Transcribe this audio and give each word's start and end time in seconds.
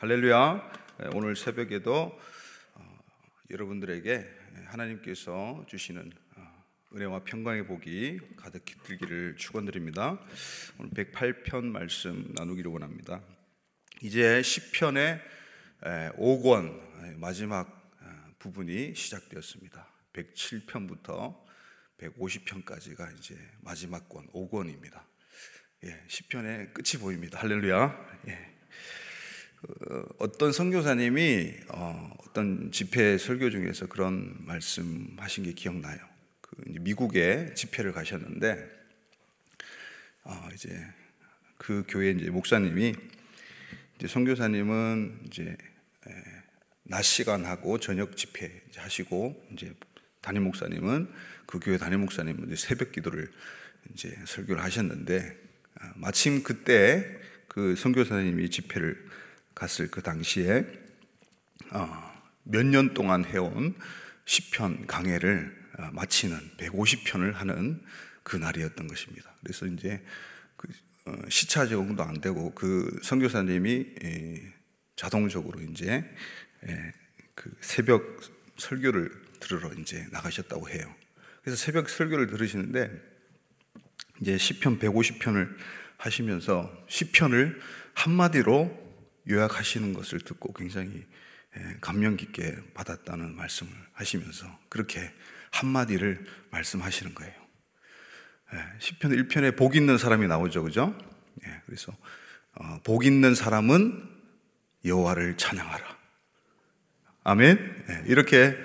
할렐루야. 0.00 0.72
예, 1.02 1.08
오늘 1.12 1.34
새벽에도 1.34 2.16
어, 2.74 2.98
여러분들에게 3.50 4.24
하나님께서 4.66 5.64
주시는 5.66 6.12
어, 6.36 6.64
은혜와 6.94 7.24
평강의 7.24 7.66
복이 7.66 8.20
가득히 8.36 8.76
들기를 8.84 9.34
축원드립니다. 9.36 10.20
오늘 10.78 10.92
108편 10.92 11.64
말씀 11.64 12.32
나누기를 12.36 12.70
원합니다. 12.70 13.20
이제 14.00 14.40
10편의 14.40 15.20
5권 16.16 17.18
마지막 17.18 17.66
어, 18.00 18.34
부분이 18.38 18.94
시작되었습니다. 18.94 19.84
107편부터 20.12 21.44
150편까지가 21.98 23.18
이제 23.18 23.36
마지막 23.62 24.08
권 24.08 24.28
5권입니다. 24.28 25.02
예, 25.86 26.04
10편의 26.06 26.72
끝이 26.72 27.02
보입니다. 27.02 27.40
할렐루야. 27.40 28.20
예. 28.28 28.57
그, 29.60 30.06
어떤 30.18 30.52
선교사님이 30.52 31.52
어, 31.68 32.16
떤 32.32 32.70
집회 32.70 33.18
설교 33.18 33.50
중에서 33.50 33.86
그런 33.86 34.36
말씀하신 34.46 35.44
게 35.44 35.52
기억나요. 35.52 35.98
그 36.40 36.54
미국에 36.80 37.54
집회를 37.54 37.92
가셨는데 37.92 38.68
어, 40.24 40.48
이제 40.54 40.70
그 41.56 41.84
교회 41.88 42.10
이제 42.10 42.30
목사님이 42.30 42.94
이제 43.96 44.06
선교사님은 44.06 45.22
이제 45.26 45.42
에, 46.06 46.10
낮 46.84 47.02
시간하고 47.02 47.78
저녁 47.78 48.16
집회 48.16 48.62
하시고 48.76 49.44
이제 49.52 49.74
담임 50.20 50.44
목사님은 50.44 51.10
그 51.46 51.58
교회 51.60 51.78
담임 51.78 52.00
목사님은 52.00 52.46
이제 52.46 52.56
새벽 52.56 52.92
기도를 52.92 53.30
이제 53.92 54.16
설교를 54.26 54.62
하셨는데 54.62 55.36
아, 55.80 55.92
마침 55.96 56.42
그때 56.42 57.04
그 57.48 57.74
선교사님이 57.74 58.50
집회를 58.50 59.08
갔을 59.58 59.90
그 59.90 60.02
당시에 60.02 60.64
어, 61.72 62.22
몇년 62.44 62.94
동안 62.94 63.24
해온 63.24 63.74
시편 64.24 64.86
강해를 64.86 65.56
어, 65.78 65.90
마치는 65.92 66.36
150편을 66.56 67.32
하는 67.34 67.82
그 68.22 68.36
날이었던 68.36 68.86
것입니다. 68.86 69.34
그래서 69.42 69.66
이제 69.66 70.02
그 70.56 70.68
어, 71.06 71.12
시차 71.28 71.66
적응도 71.66 72.02
안 72.04 72.20
되고 72.20 72.54
그 72.54 73.00
선교사님이 73.02 73.86
자동적으로 74.96 75.60
이제 75.60 76.04
그 77.34 77.54
새벽 77.60 78.20
설교를 78.56 79.10
들으러 79.40 79.72
이제 79.74 80.06
나가셨다고 80.10 80.68
해요. 80.70 80.92
그래서 81.42 81.56
새벽 81.56 81.88
설교를 81.88 82.26
들으시는데 82.26 82.90
이제 84.20 84.36
시편 84.36 84.80
150편을 84.80 85.56
하시면서 85.96 86.84
시편을 86.88 87.60
한마디로 87.94 88.87
요약하시는 89.28 89.92
것을 89.92 90.20
듣고 90.20 90.52
굉장히 90.52 91.04
예, 91.56 91.76
감명 91.80 92.16
깊게 92.16 92.56
받았다는 92.74 93.34
말씀을 93.34 93.72
하시면서 93.92 94.46
그렇게 94.68 95.10
한마디를 95.50 96.24
말씀하시는 96.50 97.14
거예요. 97.14 97.32
예, 98.54 98.58
시편 98.78 99.12
1편에 99.12 99.56
복 99.56 99.76
있는 99.76 99.98
사람이 99.98 100.26
나오죠. 100.28 100.62
그죠? 100.62 100.96
예, 101.46 101.62
그래서 101.66 101.96
어, 102.54 102.80
복 102.84 103.04
있는 103.04 103.34
사람은 103.34 104.08
여호와를 104.84 105.36
찬양하라. 105.36 105.98
아멘. 107.24 108.04
이렇게 108.06 108.56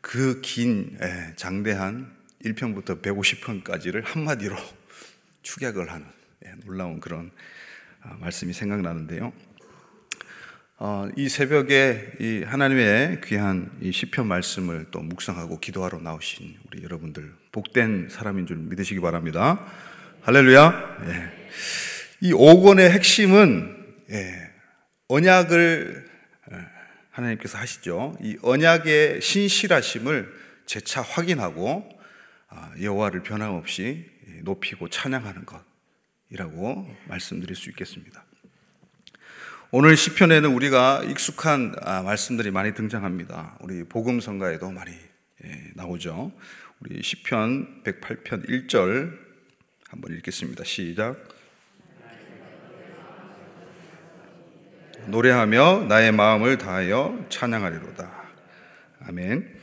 그 0.00 0.40
긴 0.40 0.98
장대한 1.36 2.16
1편부터 2.44 3.02
150편까지를 3.02 4.04
한마디로 4.04 4.56
축약을 5.42 5.90
하는 5.90 6.06
놀라운 6.64 7.00
그런 7.00 7.30
어, 8.04 8.16
말씀이 8.20 8.52
생각나는데요. 8.52 9.32
어, 10.80 11.08
이 11.16 11.28
새벽에 11.28 12.12
이 12.20 12.44
하나님의 12.46 13.22
귀한 13.24 13.68
이 13.80 13.90
시편 13.90 14.28
말씀을 14.28 14.86
또 14.92 15.00
묵상하고 15.00 15.58
기도하러 15.58 15.98
나오신 15.98 16.56
우리 16.68 16.84
여러분들 16.84 17.34
복된 17.50 18.08
사람인 18.08 18.46
줄 18.46 18.58
믿으시기 18.58 19.00
바랍니다. 19.00 19.66
할렐루야. 20.22 20.98
예. 21.06 21.30
이 22.20 22.32
5권의 22.32 22.90
핵심은 22.90 23.76
예, 24.10 24.50
언약을 25.08 26.08
예, 26.52 26.56
하나님께서 27.10 27.58
하시죠. 27.58 28.16
이 28.22 28.36
언약의 28.42 29.20
신실하심을 29.20 30.32
재차 30.66 31.02
확인하고 31.02 31.88
아, 32.50 32.72
여호와를 32.80 33.24
변함없이 33.24 34.06
높이고 34.44 34.88
찬양하는 34.88 35.44
것이라고 36.30 36.88
말씀드릴 37.08 37.56
수 37.56 37.68
있겠습니다. 37.70 38.27
오늘 39.70 39.98
시편에는 39.98 40.48
우리가 40.54 41.04
익숙한 41.04 41.76
아, 41.82 42.00
말씀들이 42.00 42.50
많이 42.50 42.72
등장합니다. 42.72 43.58
우리 43.60 43.84
복음성가에도 43.84 44.70
많이 44.70 44.92
예, 45.44 45.72
나오죠. 45.74 46.32
우리 46.80 47.02
시편 47.02 47.82
108편 47.84 48.48
1절 48.48 49.12
한번 49.90 50.16
읽겠습니다. 50.16 50.64
시작. 50.64 51.22
노래하며 55.08 55.84
나의 55.86 56.12
마음을 56.12 56.56
다하여 56.56 57.26
찬양하리로다. 57.28 58.10
아멘. 59.00 59.54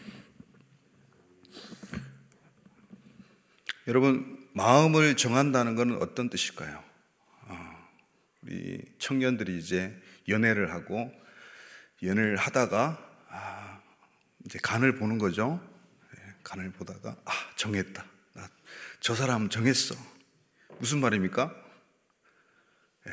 여러분 3.88 4.38
마음을 4.54 5.18
정한다는 5.18 5.74
것은 5.74 6.00
어떤 6.00 6.30
뜻일까요? 6.30 6.84
청년들이 9.06 9.60
이제 9.60 9.96
연애를 10.28 10.74
하고 10.74 11.12
연애를 12.02 12.38
하다가 12.38 12.98
아, 13.30 13.82
이제 14.46 14.58
간을 14.64 14.96
보는 14.96 15.20
거죠. 15.20 15.62
예, 16.18 16.34
간을 16.44 16.72
보다가 16.72 17.16
아 17.24 17.32
정했다. 17.56 18.04
나 18.34 18.50
저 19.00 19.14
사람 19.14 19.50
정했어. 19.50 19.94
무슨 20.80 21.02
말입니까? 21.02 21.56
예. 23.08 23.12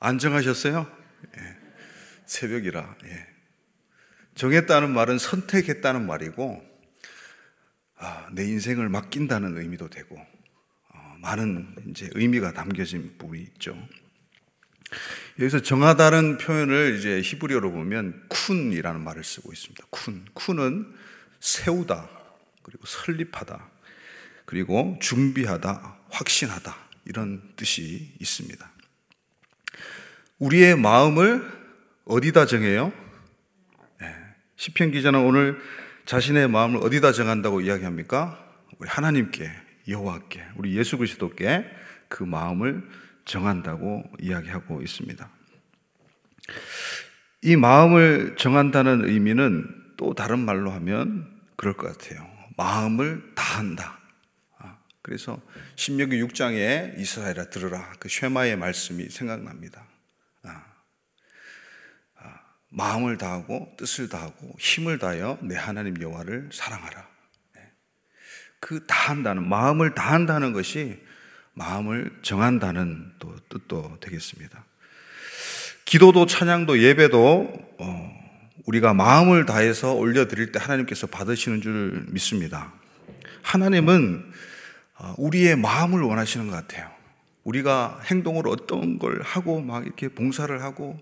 안 0.00 0.18
정하셨어요? 0.18 0.90
예. 1.38 1.56
새벽이라. 2.26 2.96
예. 3.04 3.26
정했다는 4.34 4.92
말은 4.92 5.18
선택했다는 5.18 6.04
말이고 6.04 6.68
아, 7.98 8.28
내 8.32 8.44
인생을 8.44 8.88
맡긴다는 8.88 9.56
의미도 9.56 9.88
되고 9.88 10.18
많은 11.20 11.76
이제 11.90 12.10
의미가 12.14 12.52
담겨진 12.52 13.16
부분이 13.18 13.42
있죠. 13.42 13.76
여기서 15.38 15.60
정하다는 15.60 16.38
표현을 16.38 16.96
이제 16.98 17.20
히브리어로 17.20 17.72
보면 17.72 18.24
쿤이라는 18.28 19.00
말을 19.00 19.24
쓰고 19.24 19.52
있습니다. 19.52 19.86
쿤. 19.90 20.24
쿤은 20.34 20.92
세우다, 21.40 22.08
그리고 22.62 22.86
설립하다, 22.86 23.68
그리고 24.44 24.98
준비하다, 25.00 25.98
확신하다, 26.10 26.76
이런 27.04 27.42
뜻이 27.56 28.14
있습니다. 28.20 28.70
우리의 30.38 30.76
마음을 30.76 31.50
어디다 32.04 32.46
정해요? 32.46 32.92
네. 34.00 34.14
시편 34.56 34.92
기자는 34.92 35.20
오늘 35.20 35.60
자신의 36.04 36.48
마음을 36.48 36.80
어디다 36.82 37.12
정한다고 37.12 37.60
이야기합니까? 37.60 38.42
우리 38.78 38.88
하나님께 38.88 39.50
여호와께 39.88 40.44
우리 40.56 40.76
예수 40.76 40.98
그리스도께 40.98 41.64
그 42.08 42.22
마음을 42.22 42.88
정한다고 43.26 44.04
이야기하고 44.20 44.80
있습니다. 44.80 45.28
이 47.42 47.56
마음을 47.56 48.36
정한다는 48.36 49.08
의미는 49.08 49.66
또 49.96 50.14
다른 50.14 50.38
말로 50.38 50.70
하면 50.72 51.40
그럴 51.56 51.76
것 51.76 51.86
같아요. 51.86 52.26
마음을 52.56 53.34
다한다. 53.34 54.00
아, 54.58 54.78
그래서 55.02 55.40
신명기 55.74 56.20
6장에 56.22 56.98
이스라엘아 56.98 57.50
들으라 57.50 57.92
그 57.98 58.08
쉐마의 58.08 58.56
말씀이 58.56 59.08
생각납니다. 59.10 59.86
아, 60.44 60.64
아, 62.18 62.40
마음을 62.70 63.18
다하고 63.18 63.74
뜻을 63.76 64.08
다하고 64.08 64.56
힘을 64.58 64.98
다하여 64.98 65.38
내 65.42 65.56
하나님 65.56 66.00
여호와를 66.00 66.50
사랑하라. 66.52 67.16
그 68.58 68.86
다한다는 68.86 69.48
마음을 69.48 69.94
다한다는 69.94 70.52
것이 70.52 71.00
마음을 71.56 72.10
정한다는 72.20 73.12
또 73.18 73.34
뜻도 73.48 73.96
되겠습니다. 74.00 74.64
기도도 75.86 76.26
찬양도 76.26 76.82
예배도 76.82 77.76
어, 77.78 78.26
우리가 78.66 78.92
마음을 78.92 79.46
다해서 79.46 79.94
올려드릴 79.94 80.52
때 80.52 80.58
하나님께서 80.60 81.06
받으시는 81.06 81.62
줄 81.62 82.04
믿습니다. 82.08 82.74
하나님은 83.42 84.32
어, 84.98 85.14
우리의 85.16 85.56
마음을 85.56 86.02
원하시는 86.02 86.46
것 86.48 86.52
같아요. 86.52 86.90
우리가 87.44 88.00
행동으로 88.04 88.50
어떤 88.50 88.98
걸 88.98 89.22
하고 89.22 89.60
막 89.60 89.86
이렇게 89.86 90.08
봉사를 90.08 90.62
하고 90.62 91.00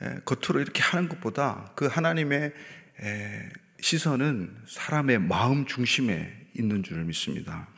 에, 0.00 0.20
겉으로 0.24 0.62
이렇게 0.62 0.82
하는 0.82 1.10
것보다 1.10 1.72
그 1.74 1.86
하나님의 1.86 2.52
에, 3.02 3.48
시선은 3.80 4.56
사람의 4.66 5.18
마음 5.18 5.66
중심에 5.66 6.32
있는 6.54 6.82
줄 6.82 7.04
믿습니다. 7.04 7.68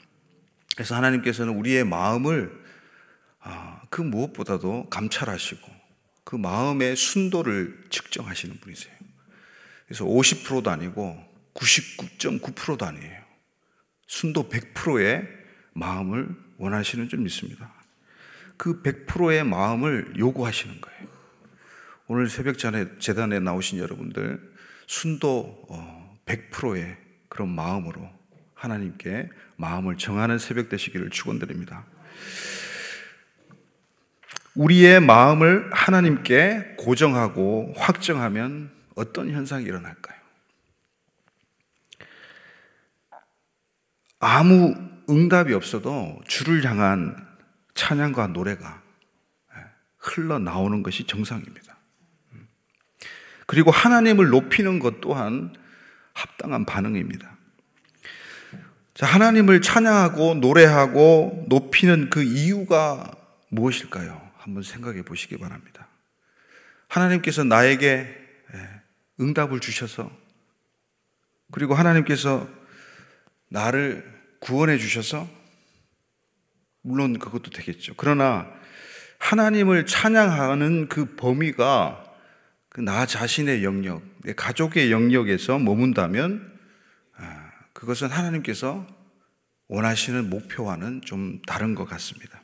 그래서 0.80 0.96
하나님께서는 0.96 1.56
우리의 1.56 1.84
마음을 1.84 2.58
아, 3.40 3.82
그 3.90 4.00
무엇보다도 4.00 4.88
감찰하시고 4.88 5.68
그 6.24 6.36
마음의 6.36 6.96
순도를 6.96 7.84
측정하시는 7.90 8.60
분이세요. 8.60 8.94
그래서 9.84 10.06
50%도 10.06 10.70
아니고 10.70 11.22
99.9%도 11.52 12.86
아니에요. 12.86 13.22
순도 14.06 14.48
100%의 14.48 15.28
마음을 15.74 16.34
원하시는 16.56 17.10
줄 17.10 17.18
믿습니다. 17.18 17.74
그 18.56 18.80
100%의 18.80 19.44
마음을 19.44 20.14
요구하시는 20.18 20.80
거예요. 20.80 21.08
오늘 22.06 22.30
새벽 22.30 22.56
재단에 22.56 23.38
나오신 23.38 23.80
여러분들 23.80 24.54
순도 24.86 26.22
100%의 26.24 26.84
어, 26.84 26.96
그런 27.28 27.50
마음으로 27.50 28.19
하나님께 28.60 29.30
마음을 29.56 29.96
정하는 29.96 30.38
새벽 30.38 30.68
되시기를 30.68 31.08
축원드립니다. 31.08 31.86
우리의 34.54 35.00
마음을 35.00 35.70
하나님께 35.72 36.74
고정하고 36.76 37.72
확정하면 37.78 38.70
어떤 38.96 39.30
현상이 39.30 39.64
일어날까요? 39.64 40.20
아무 44.18 44.74
응답이 45.08 45.54
없어도 45.54 46.20
주를 46.28 46.62
향한 46.66 47.16
찬양과 47.72 48.28
노래가 48.28 48.82
흘러나오는 49.96 50.82
것이 50.82 51.06
정상입니다. 51.06 51.78
그리고 53.46 53.70
하나님을 53.70 54.28
높이는 54.28 54.78
것 54.78 55.00
또한 55.00 55.54
합당한 56.12 56.66
반응입니다. 56.66 57.39
자, 58.94 59.06
하나님을 59.06 59.62
찬양하고 59.62 60.34
노래하고 60.34 61.46
높이는 61.48 62.10
그 62.10 62.22
이유가 62.22 63.10
무엇일까요? 63.48 64.30
한번 64.38 64.62
생각해 64.62 65.02
보시기 65.02 65.36
바랍니다. 65.38 65.88
하나님께서 66.88 67.44
나에게 67.44 67.86
예, 68.54 68.68
응답을 69.20 69.60
주셔서 69.60 70.10
그리고 71.52 71.74
하나님께서 71.74 72.48
나를 73.48 74.04
구원해 74.40 74.78
주셔서 74.78 75.28
물론 76.82 77.18
그것도 77.18 77.50
되겠죠. 77.50 77.94
그러나 77.96 78.50
하나님을 79.18 79.86
찬양하는 79.86 80.88
그 80.88 81.14
범위가 81.16 82.04
그나 82.70 83.04
자신의 83.04 83.64
영역, 83.64 84.02
내 84.22 84.32
가족의 84.32 84.90
영역에서 84.90 85.58
머문다면 85.58 86.46
아, 86.46 86.59
그것은 87.80 88.10
하나님께서 88.10 88.86
원하시는 89.68 90.28
목표와는 90.28 91.00
좀 91.02 91.40
다른 91.46 91.74
것 91.74 91.86
같습니다. 91.86 92.42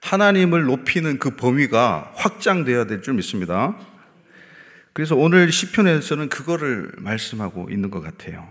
하나님을 0.00 0.62
높이는 0.64 1.18
그 1.18 1.36
범위가 1.36 2.14
확장되어야 2.16 2.86
될 2.86 3.02
줄 3.02 3.12
믿습니다. 3.14 3.78
그래서 4.94 5.14
오늘 5.14 5.52
시편에서는 5.52 6.30
그거를 6.30 6.90
말씀하고 6.96 7.68
있는 7.68 7.90
것 7.90 8.00
같아요. 8.00 8.50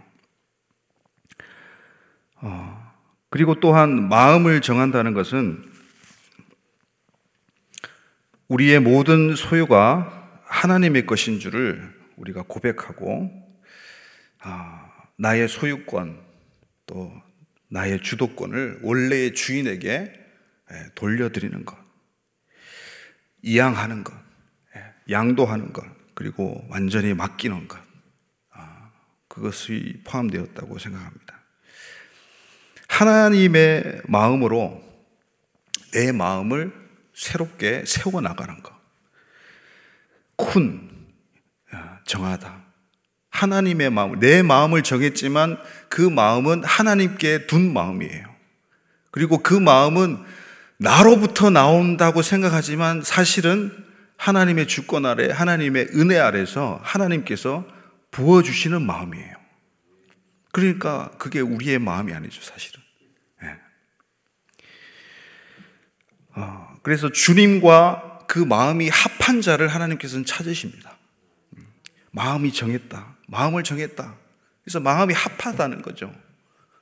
어, 2.35 2.93
그리고 3.31 3.59
또한 3.59 4.09
마음을 4.09 4.61
정한다는 4.61 5.15
것은 5.15 5.65
우리의 8.47 8.79
모든 8.79 9.35
소유가 9.35 10.39
하나님의 10.43 11.07
것인 11.07 11.39
줄을 11.39 11.99
우리가 12.17 12.43
고백하고 12.43 13.31
아, 14.41 14.86
나의 15.17 15.47
소유권 15.47 16.23
또 16.85 17.11
나의 17.69 18.01
주도권을 18.01 18.79
원래의 18.83 19.33
주인에게 19.33 20.13
예, 20.69 20.89
돌려드리는 20.95 21.65
것, 21.65 21.77
이양하는 23.41 24.03
것, 24.03 24.13
예, 24.75 24.93
양도하는 25.09 25.73
것, 25.73 25.85
그리고 26.13 26.65
완전히 26.69 27.13
맡기는 27.13 27.67
것, 27.67 27.79
아, 28.51 28.91
그것이 29.27 30.01
포함되었다고 30.05 30.77
생각합니다. 30.77 31.39
하나님의 32.89 34.01
마음으로 34.07 34.83
내 35.93 36.11
마음을 36.11 36.73
새롭게 37.13 37.85
세워 37.85 38.21
나가는 38.21 38.61
것. 38.61 38.75
쿤, 40.37 40.89
아, 41.71 41.99
정하다. 42.05 42.66
하나님의 43.37 43.91
마음, 43.91 44.19
내 44.19 44.41
마음을 44.41 44.81
정했지만 44.81 45.59
그 45.89 46.01
마음은 46.01 46.63
하나님께 46.63 47.45
둔 47.45 47.71
마음이에요. 47.71 48.25
그리고 49.11 49.43
그 49.43 49.53
마음은 49.53 50.23
나로부터 50.77 51.51
나온다고 51.51 52.23
생각하지만 52.23 53.03
사실은 53.03 53.71
하나님의 54.17 54.67
주권 54.67 55.05
아래, 55.05 55.29
하나님의 55.29 55.89
은혜 55.93 56.17
아래서 56.17 56.79
하나님께서 56.83 57.67
부어주시는 58.09 58.81
마음이에요. 58.81 59.35
그러니까 60.51 61.11
그게 61.19 61.39
우리의 61.39 61.77
마음이 61.77 62.13
아니죠, 62.13 62.41
사실은. 62.41 62.81
네. 63.43 63.49
어, 66.35 66.67
그래서 66.81 67.11
주님과 67.11 68.25
그 68.27 68.39
마음이 68.39 68.89
합한 68.89 69.41
자를 69.41 69.67
하나님께서는 69.67 70.25
찾으십니다. 70.25 70.97
마음이 72.09 72.51
정했다. 72.51 73.16
마음을 73.27 73.63
정했다. 73.63 74.15
그래서 74.63 74.79
마음이 74.79 75.13
합하다는 75.13 75.81
거죠. 75.81 76.13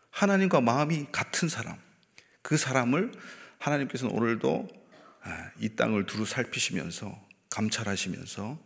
하나님과 0.10 0.62
마음이 0.62 1.08
같은 1.12 1.50
사람. 1.50 1.78
그 2.42 2.58
사람을 2.58 3.12
하나님께서는 3.60 4.16
오늘도 4.16 4.68
아, 5.22 5.52
이 5.60 5.70
땅을 5.70 6.06
두루 6.06 6.26
살피시면서 6.26 7.20
감찰하시면서 7.50 8.60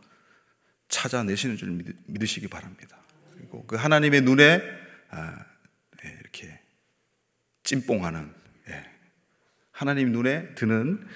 찾아내시는 0.90 1.58
줄 1.58 1.84
믿으시기 2.06 2.48
바랍니다. 2.48 2.98
그리고 3.34 3.66
그 3.66 3.76
하나님의 3.76 4.22
눈에 4.22 4.62
아, 5.10 5.46
네, 6.04 6.18
이렇게 6.22 6.60
찐뽕하는 7.64 8.34
예, 8.70 8.86
하나님 9.72 10.12
눈에 10.12 10.54
드는 10.56 11.08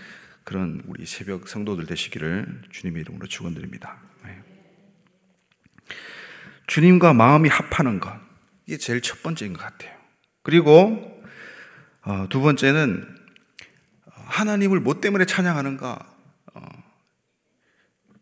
그런 0.44 0.81
우리 0.88 1.06
새벽 1.06 1.48
성도들 1.48 1.86
되시기를 1.86 2.63
주님의 2.71 3.01
이름으로 3.01 3.27
축원드립니다. 3.27 4.01
네. 6.63 6.68
주님과 6.68 7.13
마음이 7.13 7.50
합하는 7.50 8.00
것 8.00 8.13
이게 8.65 8.77
제일 8.77 9.01
첫 9.01 9.21
번째인 9.21 9.54
것 9.54 9.62
같아요. 9.62 9.94
그리고 10.42 11.21
어, 12.01 12.27
두 12.30 12.42
번째는 12.42 13.07
하나님을 14.06 14.80
뭐 14.80 15.00
때문에 15.00 15.25
찬양하는가? 15.25 16.00
어, 16.54 16.65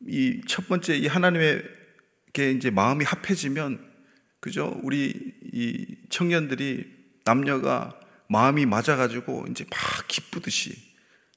이첫 0.08 0.68
번째 0.68 0.98
이 0.98 1.08
하나님에게 1.08 2.52
이제 2.56 2.70
마음이 2.70 3.06
합해지면 3.06 3.92
그죠? 4.40 4.80
우리 4.84 5.34
이 5.54 5.96
청년들이 6.10 6.86
남녀가 7.26 7.98
마음이 8.28 8.66
맞아가지고 8.66 9.46
이제 9.50 9.66
막 9.70 9.80
기쁘듯이 10.08 10.76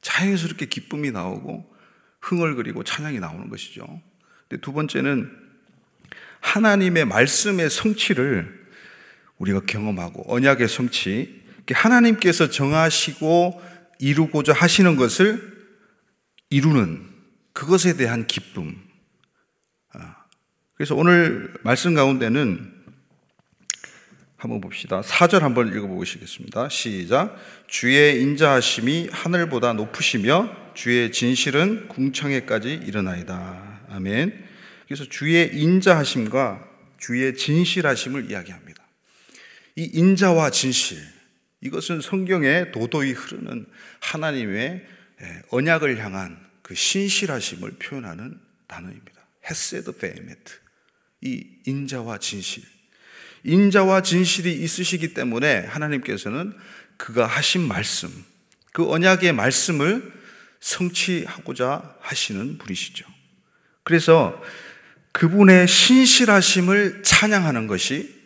자연스럽게 0.01 0.67
기쁨이 0.67 1.11
나오고 1.11 1.75
흥얼거리고 2.21 2.85
찬양이 2.85 3.21
나오는 3.21 3.49
것이죠. 3.49 3.85
근데 4.49 4.61
두 4.61 4.73
번째는 4.73 5.44
하나님의 6.45 7.07
말씀의 7.07 7.71
성취를 7.71 8.65
우리가 9.39 9.63
경험하고 9.67 10.25
언약의 10.33 10.69
성취, 10.69 11.43
하나님께서 11.73 12.51
정하시고 12.51 13.63
이루고자 13.99 14.53
하시는 14.53 14.97
것을 14.97 15.41
이루는 16.51 17.09
그것에 17.55 17.97
대한 17.97 18.27
기쁨. 18.27 18.77
아, 19.95 20.17
그래서 20.75 20.95
오늘 20.95 21.55
말씀 21.63 21.95
가운데는 21.95 22.75
한번 24.37 24.61
봅시다. 24.61 25.01
4절 25.01 25.41
한번 25.41 25.75
읽어보시겠습니다. 25.75 26.69
시작. 26.69 27.35
주의 27.67 28.21
인자하심이 28.21 29.09
하늘보다 29.11 29.73
높으시며 29.73 30.55
주의 30.75 31.11
진실은 31.11 31.89
궁창에까지 31.89 32.83
일어나이다. 32.85 33.87
아멘. 33.89 34.44
그래서 34.95 35.11
주의 35.11 35.51
인자하심과 35.53 36.69
주의 36.99 37.37
진실하심을 37.37 38.31
이야기합니다. 38.31 38.81
이 39.75 39.91
인자와 39.93 40.51
진실, 40.51 40.99
이것은 41.61 42.01
성경에 42.01 42.71
도도히 42.71 43.11
흐르는 43.11 43.67
하나님의 43.99 44.87
예, 45.21 45.43
언약을 45.51 45.99
향한 45.99 46.39
그 46.63 46.77
신실하심을 46.77 47.73
표현하는 47.81 48.39
단어입니다. 48.69 49.27
헤세드 49.51 49.97
베메트. 49.97 50.61
이 51.23 51.45
인자와 51.67 52.19
진실. 52.19 52.63
인자와 53.43 54.03
진실이 54.03 54.53
있으시기 54.53 55.13
때문에 55.13 55.67
하나님께서는 55.67 56.57
그가 56.99 57.27
하신 57.27 57.67
말씀, 57.67 58.11
그 58.73 58.89
언약의 58.89 59.33
말씀을 59.33 60.13
성취하고자 60.61 61.97
하시는 62.01 62.59
분이시죠. 62.59 63.05
그래서 63.83 64.41
그분의 65.15 65.69
신실하심을 65.69 67.05
찬양하는 67.05 67.69
것이 67.69 68.21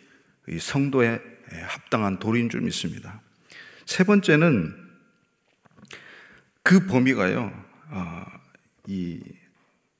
성도의 0.59 1.21
합당한 1.67 2.17
도리인 2.17 2.49
줄 2.49 2.61
믿습니다. 2.61 3.21
세 3.85 4.03
번째는 4.03 4.75
그 6.63 6.87
범위가요, 6.87 7.53
어, 7.91 8.25
이 8.87 9.19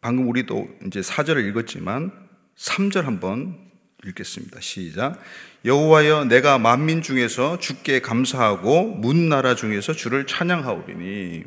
방금 0.01 0.27
우리도 0.29 0.67
이제 0.87 1.01
4절을 1.01 1.47
읽었지만 1.49 2.11
3절 2.57 3.03
한번 3.03 3.69
읽겠습니다. 4.03 4.59
시작. 4.59 5.21
여호와여 5.65 6.25
내가 6.25 6.57
만민 6.57 7.03
중에서 7.03 7.59
주께 7.59 8.01
감사하고 8.01 8.95
문 8.95 9.29
나라 9.29 9.53
중에서 9.53 9.93
주를 9.93 10.25
찬양하오리니 10.25 11.43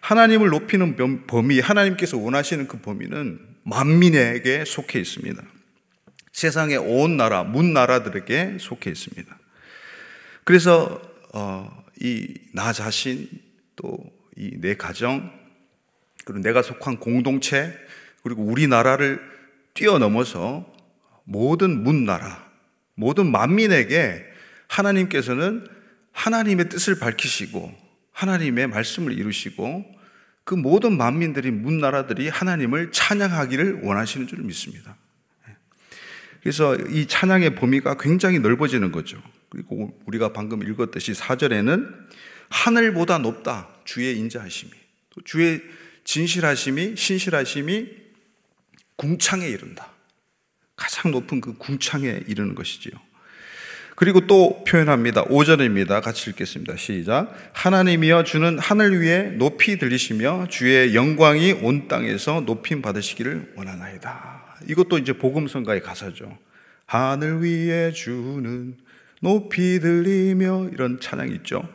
하나님을 0.00 0.48
높이는 0.48 1.26
범위 1.26 1.60
하나님께서 1.60 2.18
원하시는 2.18 2.68
그 2.68 2.78
범위는 2.78 3.40
만민에게 3.64 4.64
속해 4.64 4.98
있습니다. 5.00 5.42
세상의 6.32 6.78
온 6.78 7.16
나라 7.16 7.42
문 7.42 7.72
나라들에게 7.72 8.58
속해 8.60 8.90
있습니다. 8.90 9.38
그래서 10.44 11.00
어, 11.34 11.84
이나 12.00 12.72
자신 12.72 13.28
또 13.76 14.18
이 14.38 14.56
내 14.60 14.76
가정 14.76 15.32
그리고 16.24 16.40
내가 16.40 16.62
속한 16.62 16.98
공동체 16.98 17.76
그리고 18.22 18.42
우리나라를 18.44 19.20
뛰어넘어서 19.74 20.72
모든 21.24 21.82
문 21.82 22.04
나라 22.04 22.48
모든 22.94 23.30
만민에게 23.30 24.24
하나님께서는 24.68 25.66
하나님의 26.12 26.68
뜻을 26.68 26.98
밝히시고 26.98 27.74
하나님의 28.18 28.66
말씀을 28.66 29.12
이루시고 29.12 29.84
그 30.42 30.54
모든 30.54 30.96
만민들이 30.96 31.52
문 31.52 31.78
나라들이 31.78 32.28
하나님을 32.28 32.90
찬양하기를 32.90 33.82
원하시는 33.84 34.26
줄 34.26 34.40
믿습니다. 34.40 34.96
그래서 36.42 36.74
이 36.74 37.06
찬양의 37.06 37.54
범위가 37.54 37.96
굉장히 37.98 38.40
넓어지는 38.40 38.90
거죠. 38.90 39.22
그리고 39.50 39.96
우리가 40.06 40.32
방금 40.32 40.62
읽었듯이 40.62 41.12
4절에는 41.12 41.86
하늘보다 42.48 43.18
높다. 43.18 43.68
주의 43.84 44.16
인자하심이. 44.18 44.72
주의 45.24 45.62
진실하심이, 46.04 46.96
신실하심이 46.96 47.88
궁창에 48.96 49.46
이른다. 49.46 49.92
가장 50.74 51.12
높은 51.12 51.40
그 51.40 51.54
궁창에 51.54 52.22
이르는 52.26 52.54
것이지요. 52.54 52.92
그리고 53.98 54.28
또 54.28 54.62
표현합니다. 54.62 55.24
5절입니다. 55.24 56.00
같이 56.00 56.30
읽겠습니다. 56.30 56.76
시작. 56.76 57.34
하나님이여 57.52 58.22
주는 58.22 58.56
하늘 58.56 59.02
위에 59.02 59.22
높이 59.32 59.76
들리시며 59.76 60.46
주의 60.48 60.94
영광이 60.94 61.54
온 61.62 61.88
땅에서 61.88 62.42
높임 62.42 62.80
받으시기를 62.80 63.54
원하나이다. 63.56 64.58
이것도 64.68 64.98
이제 64.98 65.14
복음성가의 65.14 65.82
가사죠. 65.82 66.38
하늘 66.86 67.42
위에 67.42 67.90
주는 67.90 68.76
높이 69.20 69.80
들리며 69.80 70.68
이런 70.72 71.00
찬양이 71.00 71.34
있죠. 71.38 71.68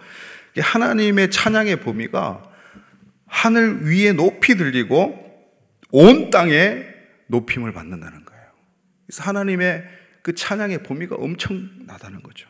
하나님의 0.58 1.30
찬양의 1.30 1.82
범위가 1.82 2.42
하늘 3.28 3.86
위에 3.86 4.14
높이 4.14 4.56
들리고 4.56 5.20
온 5.92 6.30
땅에 6.30 6.86
높임을 7.28 7.74
받는다는 7.74 8.24
거예요. 8.24 8.44
그래서 9.08 9.24
하나님의 9.24 10.03
그 10.24 10.34
찬양의 10.34 10.82
범위가 10.84 11.16
엄청나다는 11.18 12.24
거죠. 12.24 12.48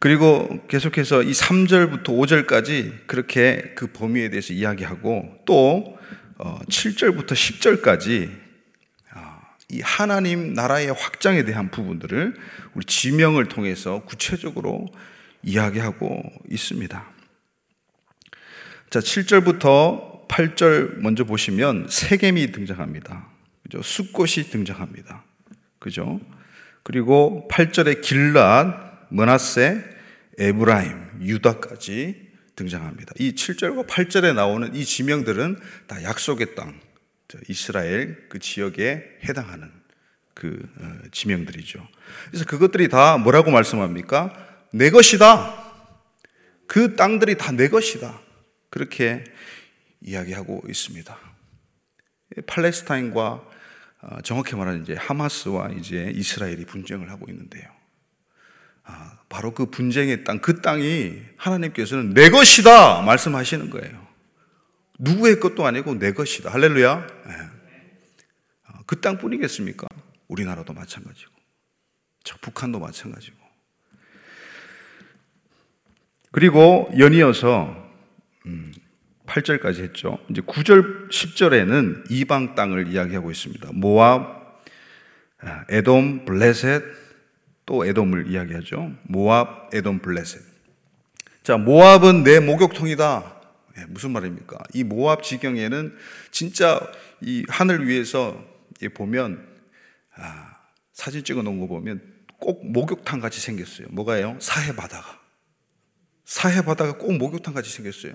그리고 0.00 0.66
계속해서 0.66 1.22
이 1.22 1.30
3절부터 1.30 2.06
5절까지 2.06 3.06
그렇게 3.06 3.72
그 3.76 3.86
범위에 3.86 4.30
대해서 4.30 4.52
이야기하고 4.52 5.42
또 5.44 5.96
7절부터 6.38 7.32
어, 7.32 7.34
10절까지 7.34 8.42
이 9.72 9.80
하나님 9.80 10.52
나라의 10.52 10.92
확장에 10.92 11.44
대한 11.44 11.70
부분들을 11.70 12.34
우리 12.74 12.84
지명을 12.84 13.46
통해서 13.46 14.02
구체적으로 14.04 14.86
이야기하고 15.42 16.22
있습니다. 16.50 17.10
자, 18.90 19.00
7절부터 19.00 20.28
8절 20.28 20.98
먼저 20.98 21.24
보시면 21.24 21.86
세겜이 21.88 22.52
등장합니다. 22.52 23.30
그죠? 23.62 23.80
숫꽃이 23.82 24.50
등장합니다. 24.50 25.24
그죠? 25.82 26.20
그리고 26.84 27.48
8절에 27.50 28.02
길랏, 28.02 29.08
머나세, 29.10 29.82
에브라임, 30.38 31.18
유다까지 31.20 32.30
등장합니다. 32.54 33.12
이 33.18 33.32
7절과 33.32 33.88
8절에 33.88 34.32
나오는 34.32 34.72
이 34.76 34.84
지명들은 34.84 35.58
다 35.88 36.02
약속의 36.04 36.54
땅, 36.54 36.80
이스라엘 37.48 38.28
그 38.28 38.38
지역에 38.38 39.18
해당하는 39.24 39.72
그 40.34 40.62
어, 40.80 40.92
지명들이죠. 41.10 41.86
그래서 42.30 42.44
그것들이 42.44 42.88
다 42.88 43.18
뭐라고 43.18 43.50
말씀합니까? 43.50 44.32
내 44.72 44.90
것이다. 44.90 45.58
그 46.68 46.94
땅들이 46.94 47.36
다 47.36 47.52
내 47.52 47.68
것이다. 47.68 48.20
그렇게 48.70 49.24
이야기하고 50.00 50.62
있습니다. 50.68 51.18
팔레스타인과 52.46 53.50
어, 54.02 54.20
정확히 54.22 54.56
말하면 54.56 54.82
이제 54.82 54.94
하마스와 54.94 55.70
이제 55.70 56.12
이스라엘이 56.14 56.64
분쟁을 56.66 57.10
하고 57.10 57.26
있는데요. 57.30 57.70
아, 58.84 59.18
바로 59.28 59.54
그 59.54 59.66
분쟁의 59.66 60.24
땅, 60.24 60.40
그 60.40 60.60
땅이 60.60 61.22
하나님께서는 61.36 62.12
내 62.12 62.28
것이다 62.28 63.02
말씀하시는 63.02 63.70
거예요. 63.70 64.06
누구의 64.98 65.40
것도 65.40 65.64
아니고 65.64 65.98
내 65.98 66.12
것이다. 66.12 66.50
할렐루야. 66.50 67.06
네. 67.26 67.62
그 68.86 69.00
땅뿐이겠습니까? 69.00 69.86
우리나라도 70.28 70.72
마찬가지고, 70.72 71.32
저 72.24 72.36
북한도 72.40 72.78
마찬가지고. 72.78 73.36
그리고 76.30 76.90
연이어서 76.98 77.90
8절까지 79.26 79.78
음, 79.78 79.84
했죠. 79.84 80.18
이제 80.30 80.40
9절, 80.42 81.10
10절에는 81.10 82.10
이방 82.10 82.54
땅을 82.54 82.88
이야기하고 82.88 83.30
있습니다. 83.30 83.70
모압, 83.72 84.62
아, 85.40 85.64
에돔, 85.68 86.24
블레셋, 86.24 86.82
또 87.66 87.84
에돔을 87.86 88.30
이야기하죠. 88.30 88.92
모압, 89.04 89.74
에돔, 89.74 90.00
블레셋. 90.00 90.42
자, 91.42 91.56
모압은 91.56 92.24
내 92.24 92.40
목욕통이다. 92.40 93.40
네, 93.76 93.86
무슨 93.88 94.10
말입니까? 94.12 94.58
이 94.74 94.84
모압 94.84 95.22
지경에는 95.22 95.96
진짜 96.30 96.80
이 97.20 97.44
하늘 97.48 97.86
위에서 97.88 98.44
보면 98.94 99.46
아, 100.14 100.56
사진 100.92 101.24
찍어 101.24 101.42
놓은 101.42 101.60
거 101.60 101.66
보면 101.66 102.02
꼭 102.38 102.70
목욕탕 102.70 103.20
같이 103.20 103.40
생겼어요. 103.40 103.88
뭐가요? 103.90 104.36
사해 104.40 104.74
바다가. 104.74 105.20
사해 106.24 106.62
바다가 106.62 106.98
꼭 106.98 107.12
목욕탕 107.14 107.54
같이 107.54 107.70
생겼어요. 107.70 108.14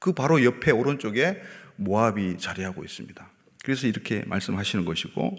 그 0.00 0.12
바로 0.12 0.42
옆에 0.42 0.72
오른쪽에 0.72 1.40
모압이 1.76 2.38
자리하고 2.38 2.82
있습니다. 2.82 3.30
그래서 3.62 3.86
이렇게 3.86 4.24
말씀하시는 4.26 4.84
것이고 4.84 5.36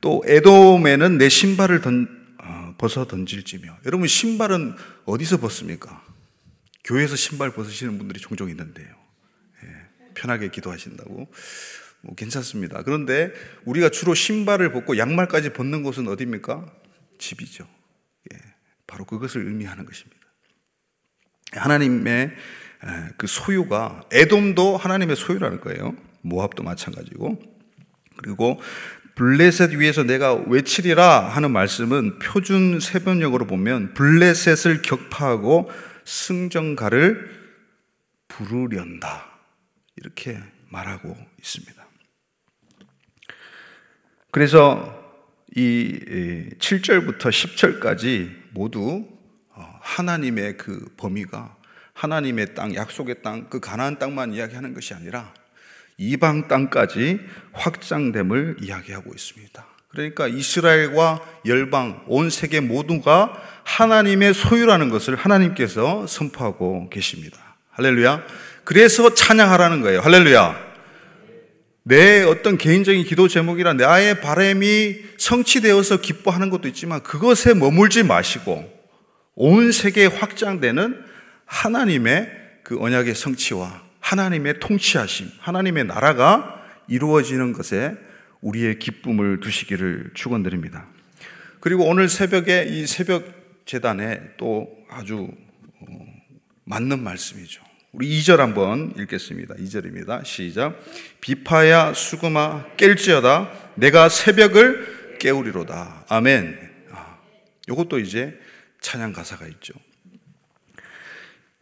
또 0.00 0.22
에돔에는 0.26 1.18
내 1.18 1.28
신발을 1.28 1.80
던, 1.80 2.36
어, 2.42 2.74
벗어 2.78 3.06
던질지며 3.06 3.78
여러분 3.86 4.06
신발은 4.06 4.76
어디서 5.06 5.40
벗습니까? 5.40 6.04
교회에서 6.84 7.16
신발 7.16 7.52
벗으시는 7.52 7.98
분들이 7.98 8.20
종종 8.20 8.48
있는데요. 8.50 8.88
예, 9.64 9.68
편하게 10.14 10.50
기도하신다고. 10.50 11.30
뭐 12.02 12.14
괜찮습니다. 12.14 12.82
그런데 12.82 13.32
우리가 13.66 13.90
주로 13.90 14.14
신발을 14.14 14.72
벗고 14.72 14.96
양말까지 14.96 15.52
벗는 15.52 15.82
곳은 15.82 16.08
어디입니까? 16.08 16.66
집이죠. 17.18 17.68
예, 18.32 18.38
바로 18.86 19.04
그것을 19.04 19.46
의미하는 19.46 19.84
것입니다. 19.84 20.20
하나님의 21.52 22.34
그 23.16 23.26
소유가 23.26 24.02
에돔도 24.10 24.76
하나님의 24.76 25.16
소유라는 25.16 25.60
거예요. 25.60 25.94
모압도 26.22 26.62
마찬가지고. 26.62 27.40
그리고 28.16 28.60
블레셋 29.14 29.72
위에서 29.72 30.02
내가 30.02 30.34
외치리라 30.34 31.28
하는 31.28 31.50
말씀은 31.50 32.18
표준 32.20 32.80
세번역으로 32.80 33.46
보면 33.46 33.92
블레셋을 33.94 34.82
격파하고 34.82 35.70
승정가를 36.04 37.38
부르련다. 38.28 39.26
이렇게 39.96 40.38
말하고 40.70 41.16
있습니다. 41.38 41.86
그래서 44.30 44.96
이 45.54 45.98
7절부터 46.58 47.28
10절까지 47.28 48.30
모두 48.52 49.06
어, 49.50 49.78
하나님의 49.80 50.56
그 50.56 50.94
범위가 50.96 51.56
하나님의 51.94 52.54
땅, 52.54 52.74
약속의 52.74 53.22
땅, 53.22 53.48
그 53.50 53.60
가나안 53.60 53.98
땅만 53.98 54.34
이야기하는 54.34 54.74
것이 54.74 54.94
아니라 54.94 55.32
이방 55.98 56.48
땅까지 56.48 57.20
확장됨을 57.52 58.56
이야기하고 58.60 59.12
있습니다. 59.12 59.66
그러니까 59.88 60.28
이스라엘과 60.28 61.20
열방, 61.46 62.04
온 62.06 62.30
세계 62.30 62.60
모두가 62.60 63.32
하나님의 63.64 64.34
소유라는 64.34 64.88
것을 64.88 65.16
하나님께서 65.16 66.06
선포하고 66.06 66.88
계십니다. 66.90 67.38
할렐루야. 67.70 68.24
그래서 68.64 69.14
찬양하라는 69.14 69.80
거예요. 69.82 70.00
할렐루야. 70.00 70.70
내 71.82 72.22
어떤 72.22 72.56
개인적인 72.56 73.04
기도 73.04 73.26
제목이나 73.26 73.72
나의 73.72 74.20
바램이 74.20 74.96
성취되어서 75.18 76.00
기뻐하는 76.00 76.50
것도 76.50 76.68
있지만 76.68 77.02
그것에 77.02 77.54
머물지 77.54 78.02
마시고 78.02 78.70
온 79.34 79.72
세계에 79.72 80.06
확장되는 80.06 81.09
하나님의 81.50 82.30
그 82.62 82.80
언약의 82.80 83.14
성취와 83.14 83.82
하나님의 83.98 84.60
통치하심, 84.60 85.28
하나님의 85.40 85.84
나라가 85.84 86.64
이루어지는 86.88 87.52
것에 87.52 87.94
우리의 88.40 88.78
기쁨을 88.78 89.40
두시기를 89.40 90.12
축원드립니다. 90.14 90.86
그리고 91.58 91.84
오늘 91.84 92.08
새벽에 92.08 92.66
이 92.68 92.86
새벽 92.86 93.24
재단에 93.66 94.20
또 94.38 94.68
아주 94.88 95.28
어, 95.80 96.06
맞는 96.64 97.02
말씀이죠. 97.02 97.62
우리 97.92 98.08
2절 98.20 98.36
한번 98.36 98.94
읽겠습니다. 98.96 99.56
2절입니다. 99.56 100.24
시작. 100.24 100.80
비파야 101.20 101.92
수금아 101.92 102.76
깰지어다 102.76 103.50
내가 103.74 104.08
새벽을 104.08 105.18
깨우리로다. 105.18 106.06
아멘. 106.08 106.58
아, 106.92 107.18
요것도 107.68 107.98
이제 107.98 108.38
찬양 108.80 109.12
가사가 109.12 109.46
있죠. 109.48 109.74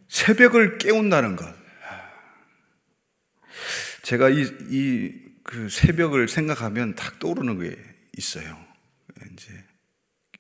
새벽을 0.09 0.79
깨운다는 0.79 1.37
것. 1.37 1.55
제가 4.03 4.31
이, 4.31 4.43
이 4.71 5.29
그 5.49 5.71
새벽을 5.71 6.29
생각하면 6.29 6.95
딱 6.95 7.19
떠오르는 7.19 7.59
게 7.59 7.75
있어요. 8.19 8.63
이제 9.33 9.65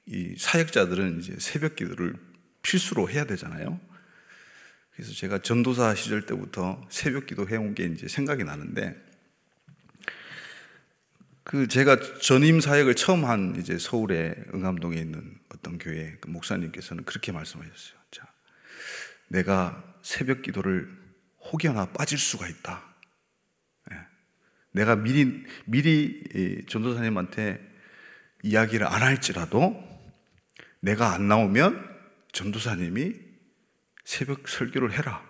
이 0.04 0.34
사역자들은 0.36 1.20
이제 1.20 1.34
새벽 1.38 1.76
기도를 1.76 2.14
필수로 2.60 3.08
해야 3.08 3.24
되잖아요. 3.24 3.80
그래서 4.92 5.14
제가 5.14 5.38
전도사 5.38 5.94
시절 5.94 6.26
때부터 6.26 6.86
새벽 6.90 7.24
기도 7.24 7.48
해온 7.48 7.74
게 7.74 7.84
이제 7.84 8.06
생각이 8.06 8.44
나는데 8.44 9.02
그 11.42 11.66
제가 11.66 12.18
전임 12.20 12.60
사역을 12.60 12.94
처음 12.94 13.24
한 13.24 13.56
이제 13.58 13.78
서울의 13.78 14.34
응암동에 14.52 14.98
있는 14.98 15.38
어떤 15.54 15.78
교회 15.78 16.18
그 16.20 16.28
목사님께서는 16.28 17.04
그렇게 17.04 17.32
말씀하셨어요. 17.32 17.97
자, 19.28 19.34
내가 19.36 19.84
새벽 20.02 20.42
기도를 20.42 20.88
혹여나 21.52 21.86
빠질 21.86 22.18
수가 22.18 22.48
있다. 22.48 22.82
예. 23.92 23.96
내가 24.72 24.96
미리 24.96 25.44
미리 25.66 26.64
전도사님한테 26.68 27.60
이야기를 28.42 28.86
안 28.86 29.02
할지라도 29.02 29.82
내가 30.80 31.12
안 31.12 31.28
나오면 31.28 31.98
전도사님이 32.32 33.14
새벽 34.04 34.48
설교를 34.48 34.92
해라. 34.92 35.24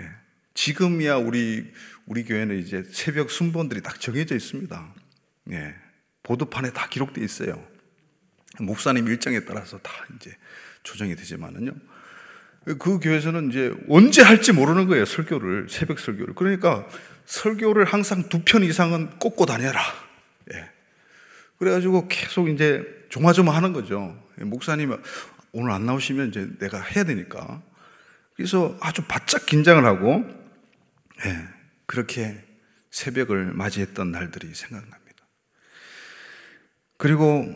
예. 0.00 0.10
지금이야 0.54 1.16
우리 1.16 1.72
우리 2.06 2.24
교회는 2.24 2.58
이제 2.58 2.82
새벽 2.84 3.30
순번들이 3.30 3.82
딱 3.82 4.00
정해져 4.00 4.34
있습니다. 4.34 4.94
예. 5.52 5.74
보도판에 6.22 6.72
다 6.72 6.88
기록되어 6.88 7.24
있어요. 7.24 7.66
목사님 8.58 9.06
일정에 9.06 9.44
따라서 9.44 9.78
다 9.78 9.92
이제 10.16 10.36
조정이 10.82 11.14
되지만은요. 11.14 11.72
그 12.66 12.98
교회에서는 12.98 13.50
이제 13.50 13.72
언제 13.88 14.22
할지 14.22 14.52
모르는 14.52 14.86
거예요, 14.86 15.04
설교를, 15.04 15.68
새벽 15.70 16.00
설교를. 16.00 16.34
그러니까 16.34 16.86
설교를 17.26 17.84
항상 17.84 18.28
두 18.28 18.44
편 18.44 18.64
이상은 18.64 19.18
꽂고 19.18 19.46
다녀라. 19.46 19.80
예. 20.52 20.68
그래가지고 21.58 22.08
계속 22.08 22.48
이제 22.48 22.84
조마조마 23.08 23.54
하는 23.54 23.72
거죠. 23.72 24.20
예, 24.40 24.44
목사님, 24.44 24.96
오늘 25.52 25.70
안 25.70 25.86
나오시면 25.86 26.28
이제 26.28 26.48
내가 26.58 26.80
해야 26.80 27.04
되니까. 27.04 27.62
그래서 28.34 28.76
아주 28.80 29.02
바짝 29.06 29.46
긴장을 29.46 29.82
하고, 29.84 30.24
예, 31.24 31.48
그렇게 31.86 32.44
새벽을 32.90 33.52
맞이했던 33.52 34.10
날들이 34.10 34.54
생각납니다. 34.54 35.26
그리고 36.98 37.46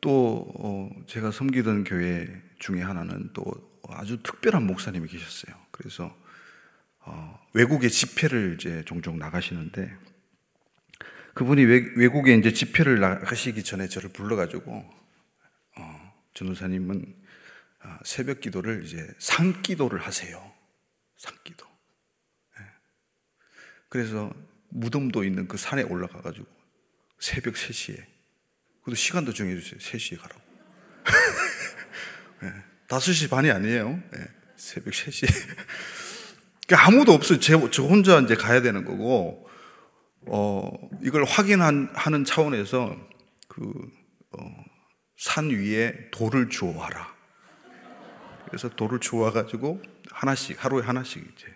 또 0.00 0.52
어, 0.58 0.90
제가 1.06 1.30
섬기던 1.30 1.84
교회 1.84 2.28
중에 2.58 2.82
하나는 2.82 3.30
또 3.32 3.44
아주 3.94 4.22
특별한 4.22 4.66
목사님이 4.66 5.08
계셨어요. 5.08 5.54
그래서 5.70 6.16
어, 7.00 7.40
외국에 7.54 7.88
집회를 7.88 8.56
이제 8.58 8.84
종종 8.86 9.18
나가시는데 9.18 9.96
그분이 11.34 11.64
외, 11.64 12.08
국에 12.08 12.34
이제 12.34 12.52
집회를 12.52 13.00
나가시기 13.00 13.62
전에 13.62 13.88
저를 13.88 14.10
불러가지고 14.10 14.84
어, 15.76 16.14
전도사님은 16.34 17.14
어, 17.84 17.98
새벽 18.04 18.40
기도를 18.40 18.84
이제 18.84 19.08
상기도를 19.18 20.00
하세요. 20.00 20.52
상기도. 21.16 21.66
네. 22.58 22.64
그래서 23.88 24.32
무덤도 24.70 25.24
있는 25.24 25.48
그 25.48 25.56
산에 25.56 25.82
올라가가지고 25.82 26.46
새벽 27.20 27.54
3시에 27.54 28.04
그래도 28.82 28.96
시간도 28.96 29.32
정해주세요. 29.32 29.78
3시에 29.78 30.18
가라고. 30.18 30.42
네. 32.42 32.52
5시 32.88 33.30
반이 33.30 33.50
아니에요. 33.50 33.88
네. 34.12 34.18
새벽 34.56 34.92
3시에. 34.92 35.28
그러니까 36.66 36.88
아무도 36.88 37.12
없어요. 37.12 37.38
제, 37.38 37.54
저 37.70 37.82
혼자 37.84 38.18
이제 38.20 38.34
가야 38.34 38.60
되는 38.62 38.84
거고, 38.84 39.48
어, 40.26 40.70
이걸 41.02 41.24
확인하는 41.24 42.24
차원에서 42.24 42.96
그, 43.46 43.62
어, 44.38 44.64
산 45.16 45.50
위에 45.50 46.10
돌을 46.12 46.48
주워와라. 46.48 47.14
그래서 48.46 48.68
돌을 48.70 49.00
주워가지고 49.00 49.82
하나씩, 50.10 50.62
하루에 50.62 50.82
하나씩 50.82 51.18
이제. 51.22 51.46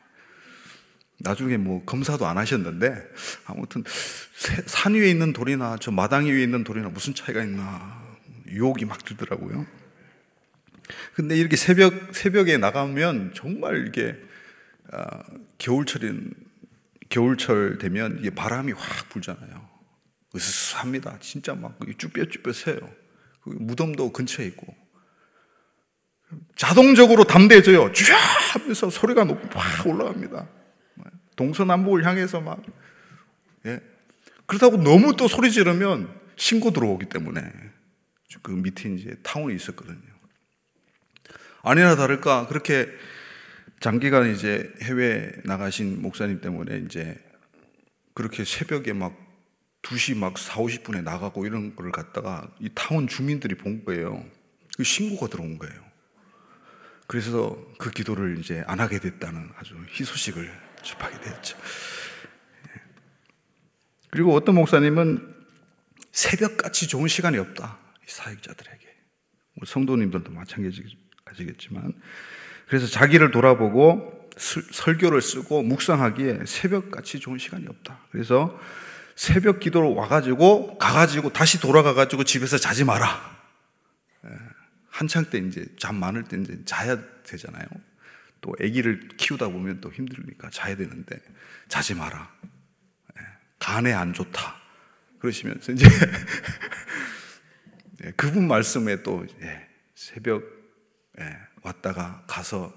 나중에 1.21 1.57
뭐 1.57 1.85
검사도 1.85 2.27
안 2.27 2.37
하셨는데, 2.37 2.95
아무튼 3.47 3.85
산 4.67 4.95
위에 4.95 5.11
있는 5.11 5.33
돌이나 5.33 5.77
저 5.81 5.91
마당 5.91 6.27
위에 6.27 6.43
있는 6.43 6.65
돌이나 6.65 6.89
무슨 6.89 7.15
차이가 7.15 7.43
있나. 7.43 8.03
유혹이 8.49 8.85
막 8.85 9.03
들더라고요. 9.05 9.82
근데 11.15 11.37
이렇게 11.37 11.57
새벽, 11.57 12.15
새벽에 12.15 12.57
나가면 12.57 13.33
정말 13.35 13.87
이게, 13.89 14.17
아, 14.91 15.23
겨울철인, 15.59 16.35
겨울철 17.09 17.79
되면 17.79 18.19
이게 18.21 18.31
바람이 18.31 18.73
확 18.73 19.09
불잖아요. 19.11 19.69
으스스합니다. 20.35 21.19
진짜 21.21 21.55
막 21.55 21.79
쭈뼛쭈뼛 21.99 22.55
새요. 22.55 22.79
그 23.43 23.51
무덤도 23.51 24.13
근처에 24.13 24.47
있고. 24.47 24.75
자동적으로 26.57 27.25
담대해져요. 27.25 27.93
쫙 27.93 28.17
하면서 28.55 28.89
소리가 28.89 29.25
높고 29.25 29.59
확 29.59 29.87
올라갑니다. 29.87 30.49
동서남북을 31.37 32.07
향해서 32.07 32.41
막, 32.41 32.63
예. 33.67 33.81
그렇다고 34.47 34.77
너무 34.77 35.17
또 35.17 35.29
소리 35.29 35.51
지르면 35.51 36.09
신고 36.37 36.71
들어오기 36.73 37.07
때문에 37.07 37.41
그 38.43 38.51
밑에 38.51 38.93
이제 38.95 39.17
타운이 39.23 39.55
있었거든요. 39.55 40.12
아니나 41.63 41.95
다를까 41.97 42.49
그렇게 42.49 42.89
장기간 43.81 44.33
이제 44.35 44.73
해외 44.83 45.33
나가신 45.45 46.03
목사님 46.03 46.41
때문에 46.41 46.79
이제 46.87 47.17
그렇게 48.15 48.45
새벽에 48.45 48.93
막 48.93 49.17
2시 49.83 50.17
막 50.17 50.39
4, 50.39 50.55
50분에 50.55 51.03
나가고 51.03 51.47
이런 51.47 51.75
걸 51.75 51.91
갖다가 51.91 52.49
이 52.61 52.69
타운 52.75 53.09
주민들이 53.09 53.57
본 53.57 53.85
거예요. 53.85 54.25
그 54.77 54.85
신고가 54.85 55.29
들어온 55.29 55.59
거예요. 55.59 55.75
그래서 57.07 57.59
그 57.79 57.91
기도를 57.91 58.39
이제 58.39 58.65
안 58.67 58.81
하게 58.81 58.99
됐다는 58.99 59.51
아주 59.57 59.77
희소식을 59.91 60.51
접하게 60.83 61.21
되었죠. 61.21 61.59
예. 62.69 62.81
그리고 64.11 64.35
어떤 64.35 64.55
목사님은 64.55 65.35
새벽같이 66.13 66.89
좋은 66.89 67.09
시간이 67.09 67.39
없다. 67.39 67.79
사역자들에게. 68.07 68.87
성도님들도 69.65 70.33
마찬가지겠 70.33 71.02
지만. 71.59 71.93
그래서 72.69 72.87
자기를 72.87 73.31
돌아보고 73.31 74.31
설교를 74.37 75.21
쓰고 75.21 75.63
묵상하기에 75.63 76.41
새벽같이 76.47 77.21
좋은 77.21 77.39
시간이 77.39 77.67
없다. 77.69 78.01
그래서 78.11 78.59
새벽 79.15 79.61
기도로 79.61 79.95
와가지고 79.95 80.79
가가지고 80.79 81.33
다시 81.33 81.61
돌아가가지고 81.61 82.25
집에서 82.25 82.59
자지 82.59 82.85
마라. 82.85 83.41
예. 84.25 84.31
한창 84.89 85.27
때 85.27 85.39
이제 85.39 85.67
잠 85.79 85.97
많을 85.97 86.25
때 86.25 86.39
이제 86.39 86.59
자야 86.65 86.99
되잖아요. 87.25 87.67
또 88.41 88.55
아기를 88.61 89.09
키우다 89.17 89.49
보면 89.49 89.81
또 89.81 89.93
힘들으니까 89.93 90.51
자야 90.51 90.77
되는데 90.77 91.19
자지 91.69 91.95
마라. 91.95 92.31
예. 93.19 93.23
간에 93.59 93.93
안 93.93 94.13
좋다. 94.13 94.57
그러시면서 95.19 95.73
이제 95.73 95.87
예, 98.05 98.13
그분 98.17 98.49
말씀에 98.49 99.03
또 99.03 99.25
새벽 99.95 100.62
왔다가 101.63 102.25
가서 102.27 102.73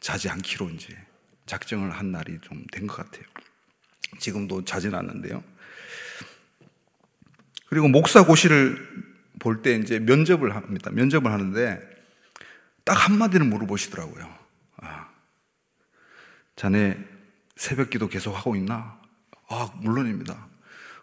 자지 0.00 0.28
않기로 0.28 0.70
이제 0.70 0.96
작정을 1.46 1.90
한 1.90 2.12
날이 2.12 2.38
좀 2.40 2.64
된 2.72 2.86
것 2.86 2.96
같아요. 2.96 3.24
지금도 4.18 4.64
자진 4.64 4.94
않는데요. 4.94 5.42
그리고 7.68 7.88
목사 7.88 8.24
고시를 8.24 8.76
볼 9.38 9.62
때 9.62 9.74
이제 9.74 9.98
면접을 9.98 10.54
합니다. 10.54 10.90
면접을 10.90 11.32
하는데 11.32 11.80
딱 12.84 12.94
한마디를 13.08 13.46
물어보시더라고요. 13.46 14.38
아, 14.76 15.08
자네 16.56 16.96
새벽 17.56 17.90
기도 17.90 18.08
계속 18.08 18.32
하고 18.34 18.54
있나? 18.56 19.00
아, 19.48 19.70
물론입니다. 19.76 20.48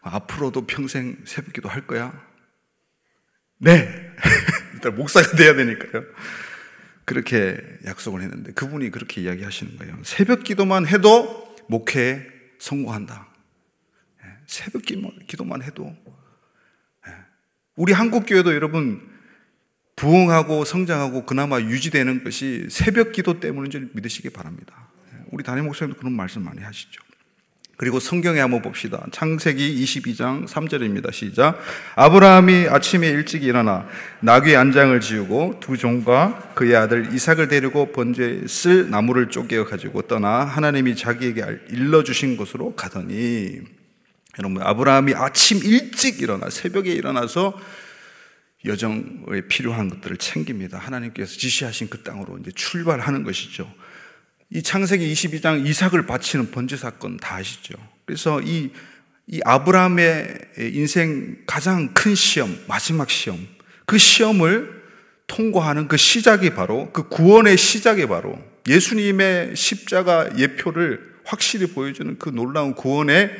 앞으로도 0.02 0.68
평생 0.68 1.18
새벽 1.26 1.54
기도 1.54 1.68
할 1.70 1.86
거야? 1.88 2.14
네! 3.58 4.16
일단 4.80 4.96
목사가 4.96 5.36
돼야 5.36 5.54
되니까요. 5.54 6.04
그렇게 7.06 7.60
약속을 7.86 8.22
했는데 8.22 8.54
그분이 8.54 8.92
그렇게 8.92 9.22
이야기하시는 9.22 9.78
거예요. 9.78 9.98
새벽 10.04 10.44
기도만 10.44 10.88
해도 10.88 11.56
목회에 11.68 12.26
성공한다. 12.60 13.28
예, 14.24 14.28
새벽 14.48 14.84
기도만 14.84 15.64
해도 15.64 15.96
예. 17.08 17.12
우리 17.76 17.94
한국 17.94 18.26
교회도 18.26 18.54
여러분 18.54 19.08
부흥하고 19.96 20.64
성장하고 20.66 21.26
그나마 21.26 21.60
유지되는 21.60 22.24
것이 22.24 22.68
새벽 22.70 23.12
기도 23.12 23.40
때문인 23.40 23.72
줄 23.72 23.90
믿으시기 23.94 24.30
바랍니다. 24.30 24.88
예, 25.14 25.18
우리 25.32 25.44
담임 25.44 25.66
목사님도 25.66 26.00
그런 26.00 26.14
말씀 26.14 26.44
많이 26.44 26.62
하시죠. 26.62 27.02
그리고 27.80 28.02
성경에 28.02 28.42
한번 28.42 28.62
봅시다. 28.62 29.06
창세기 29.10 29.82
22장 29.86 30.46
3절입니다. 30.46 31.14
시작. 31.14 31.58
아브라함이 31.96 32.68
아침에 32.68 33.08
일찍 33.08 33.46
일어나 33.46 33.88
나귀 34.20 34.54
안장을 34.54 35.00
지우고 35.00 35.62
두 35.62 35.78
종과 35.78 36.52
그의 36.56 36.76
아들 36.76 37.14
이삭을 37.14 37.48
데리고 37.48 37.94
번제에 37.94 38.48
쓸 38.48 38.90
나무를 38.90 39.30
쪼개어 39.30 39.64
가지고 39.64 40.02
떠나 40.02 40.44
하나님이 40.44 40.98
자기에게 40.98 41.46
일러 41.70 42.04
주신 42.04 42.36
곳으로 42.36 42.76
가더니 42.76 43.62
여러분 44.40 44.62
아브라함이 44.62 45.14
아침 45.16 45.64
일찍 45.64 46.22
일어나 46.22 46.50
새벽에 46.50 46.92
일어나서 46.92 47.58
여정에 48.66 49.48
필요한 49.48 49.88
것들을 49.88 50.18
챙깁니다. 50.18 50.78
하나님께서 50.78 51.38
지시하신 51.38 51.88
그 51.88 52.04
땅으로 52.04 52.40
이제 52.40 52.52
출발하는 52.54 53.24
것이죠. 53.24 53.72
이 54.52 54.64
창세기 54.64 55.12
22장 55.14 55.66
이삭을 55.66 56.06
바치는 56.08 56.52
번제 56.52 56.76
사건 56.76 57.18
다 57.18 57.36
아시죠? 57.36 57.76
그래서 58.06 58.42
이, 58.42 58.72
이 59.28 59.40
아브라함의 59.46 60.40
인생 60.74 61.38
가장 61.46 61.94
큰 61.94 62.16
시험, 62.16 62.58
마지막 62.68 63.10
시험, 63.12 63.48
그 63.86 63.98
시험을 63.98 64.80
통과하는 65.28 65.88
그 65.88 65.98
시작이 65.98 66.52
바로 66.52 66.92
그 66.92 67.08
구원의 67.08 67.58
시작이 67.58 68.08
바로 68.08 68.40
예수님의 68.68 69.56
십자가 69.56 70.30
예표를 70.38 71.20
확실히 71.26 71.68
보여주는 71.68 72.18
그 72.18 72.30
놀라운 72.30 72.74
구원의 72.74 73.32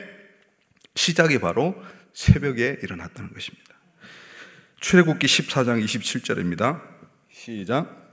시작이 0.94 1.40
바로 1.40 1.76
새벽에 2.14 2.78
일어났다는 2.84 3.34
것입니다. 3.34 3.76
출애굽기 4.80 5.26
14장 5.26 5.84
27절입니다. 5.84 6.82
시작. 7.32 8.09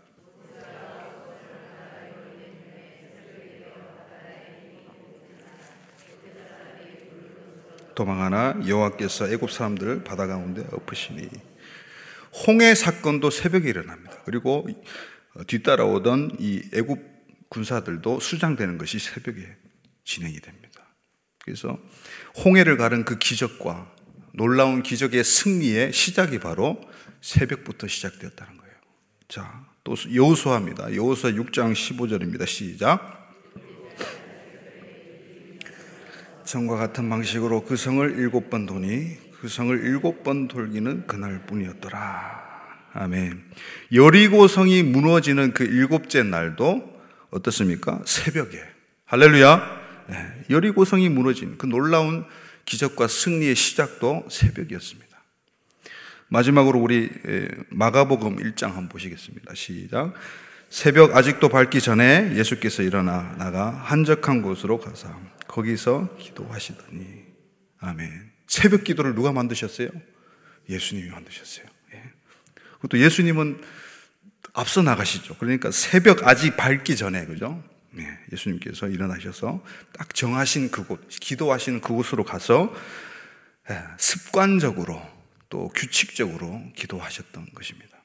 도망하나 7.96 8.60
여호와께서 8.64 9.28
애굽 9.32 9.50
사람들을 9.50 10.04
바다 10.04 10.28
가운데 10.28 10.64
엎으시니 10.70 11.28
홍해 12.46 12.74
사건도 12.76 13.30
새벽에 13.30 13.68
일어납니다. 13.68 14.22
그리고 14.24 14.68
뒤따라오던 15.48 16.36
이 16.38 16.62
애굽 16.74 17.00
군사들도 17.48 18.20
수장되는 18.20 18.78
것이 18.78 18.98
새벽에 18.98 19.56
진행이 20.04 20.38
됩니다. 20.40 20.94
그래서 21.42 21.78
홍해를 22.44 22.76
가른 22.76 23.04
그 23.04 23.18
기적과 23.18 23.90
놀라운 24.34 24.82
기적의 24.82 25.24
승리의 25.24 25.92
시작이 25.92 26.38
바로 26.38 26.80
새벽부터 27.22 27.88
시작되었다는 27.88 28.58
거예요. 28.58 28.74
자, 29.28 29.64
또 29.82 29.94
여호수아입니다. 30.12 30.94
여호수아 30.94 31.30
6장 31.30 31.72
15절입니다. 31.72 32.46
시작. 32.46 33.25
전과 36.46 36.76
같은 36.76 37.10
방식으로 37.10 37.64
그 37.64 37.76
성을 37.76 38.08
일곱 38.18 38.50
번 38.50 38.66
도니 38.66 39.18
그 39.40 39.48
성을 39.48 39.76
일곱 39.84 40.22
번 40.22 40.46
돌기는 40.46 41.06
그날뿐이었더라. 41.08 42.46
아멘. 42.94 43.42
여리고 43.92 44.46
성이 44.46 44.82
무너지는 44.82 45.52
그 45.52 45.64
일곱째 45.64 46.22
날도 46.22 47.00
어떻습니까? 47.30 48.00
새벽에. 48.06 48.62
할렐루야. 49.06 49.80
네. 50.08 50.44
여리고 50.48 50.84
성이 50.84 51.08
무너진 51.08 51.58
그 51.58 51.66
놀라운 51.66 52.24
기적과 52.64 53.08
승리의 53.08 53.54
시작도 53.56 54.28
새벽이었습니다. 54.30 55.06
마지막으로 56.28 56.78
우리 56.78 57.10
마가복음 57.70 58.36
1장 58.36 58.68
한번 58.68 58.88
보시겠습니다. 58.88 59.52
시작. 59.54 60.14
새벽 60.68 61.16
아직도 61.16 61.48
밝기 61.48 61.80
전에 61.80 62.34
예수께서 62.36 62.82
일어나 62.82 63.34
나가 63.38 63.70
한적한 63.70 64.42
곳으로 64.42 64.78
가서 64.78 65.08
거기서 65.46 66.16
기도하시더니 66.18 67.24
아멘. 67.78 68.32
새벽 68.46 68.84
기도를 68.84 69.14
누가 69.14 69.32
만드셨어요? 69.32 69.88
예수님이 70.68 71.10
만드셨어요. 71.10 71.66
예. 71.94 72.02
그것도 72.74 72.98
예수님은 72.98 73.60
앞서 74.52 74.82
나가시죠. 74.82 75.36
그러니까 75.38 75.70
새벽 75.70 76.26
아직 76.26 76.56
밝기 76.56 76.96
전에 76.96 77.26
그죠? 77.26 77.62
네, 77.90 78.06
예수님께서 78.32 78.88
일어나셔서 78.88 79.64
딱 79.92 80.14
정하신 80.14 80.70
그곳, 80.70 81.08
기도하시는 81.08 81.80
그곳으로 81.80 82.24
가서 82.24 82.74
예, 83.70 83.82
습관적으로 83.98 85.00
또 85.48 85.68
규칙적으로 85.68 86.62
기도하셨던 86.74 87.48
것입니다. 87.54 87.95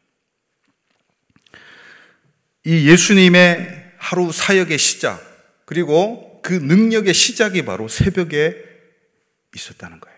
이 2.63 2.87
예수님의 2.89 3.93
하루 3.97 4.31
사역의 4.31 4.77
시작, 4.77 5.19
그리고 5.65 6.41
그 6.43 6.53
능력의 6.53 7.13
시작이 7.13 7.63
바로 7.63 7.87
새벽에 7.87 8.55
있었다는 9.55 9.99
거예요. 9.99 10.17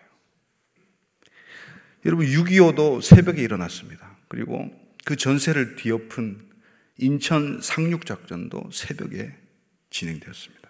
여러분, 2.05 2.25
6.25도 2.25 3.01
새벽에 3.01 3.41
일어났습니다. 3.41 4.17
그리고 4.27 4.69
그 5.05 5.15
전세를 5.15 5.75
뒤엎은 5.75 6.49
인천 6.97 7.61
상륙작전도 7.61 8.69
새벽에 8.73 9.33
진행되었습니다. 9.89 10.63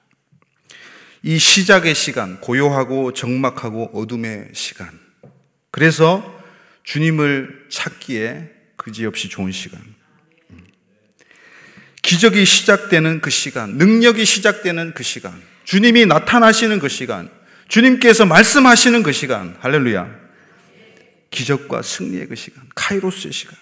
이 1.23 1.37
시작의 1.39 1.95
시간, 1.95 2.41
고요하고 2.41 3.13
적막하고 3.13 3.91
어둠의 3.93 4.49
시간. 4.53 4.99
그래서 5.71 6.43
주님을 6.83 7.67
찾기에 7.69 8.51
그지없이 8.75 9.29
좋은 9.29 9.51
시간. 9.51 9.81
기적이 12.13 12.45
시작되는 12.45 13.21
그 13.21 13.31
시간, 13.31 13.71
능력이 13.79 14.23
시작되는 14.23 14.93
그 14.93 15.01
시간, 15.01 15.33
주님이 15.63 16.05
나타나시는 16.05 16.77
그 16.77 16.87
시간, 16.87 17.27
주님께서 17.69 18.27
말씀하시는 18.27 19.01
그 19.01 19.11
시간, 19.11 19.57
할렐루야. 19.61 20.07
기적과 21.31 21.81
승리의 21.81 22.27
그 22.27 22.35
시간, 22.35 22.69
카이로스의 22.75 23.33
시간. 23.33 23.55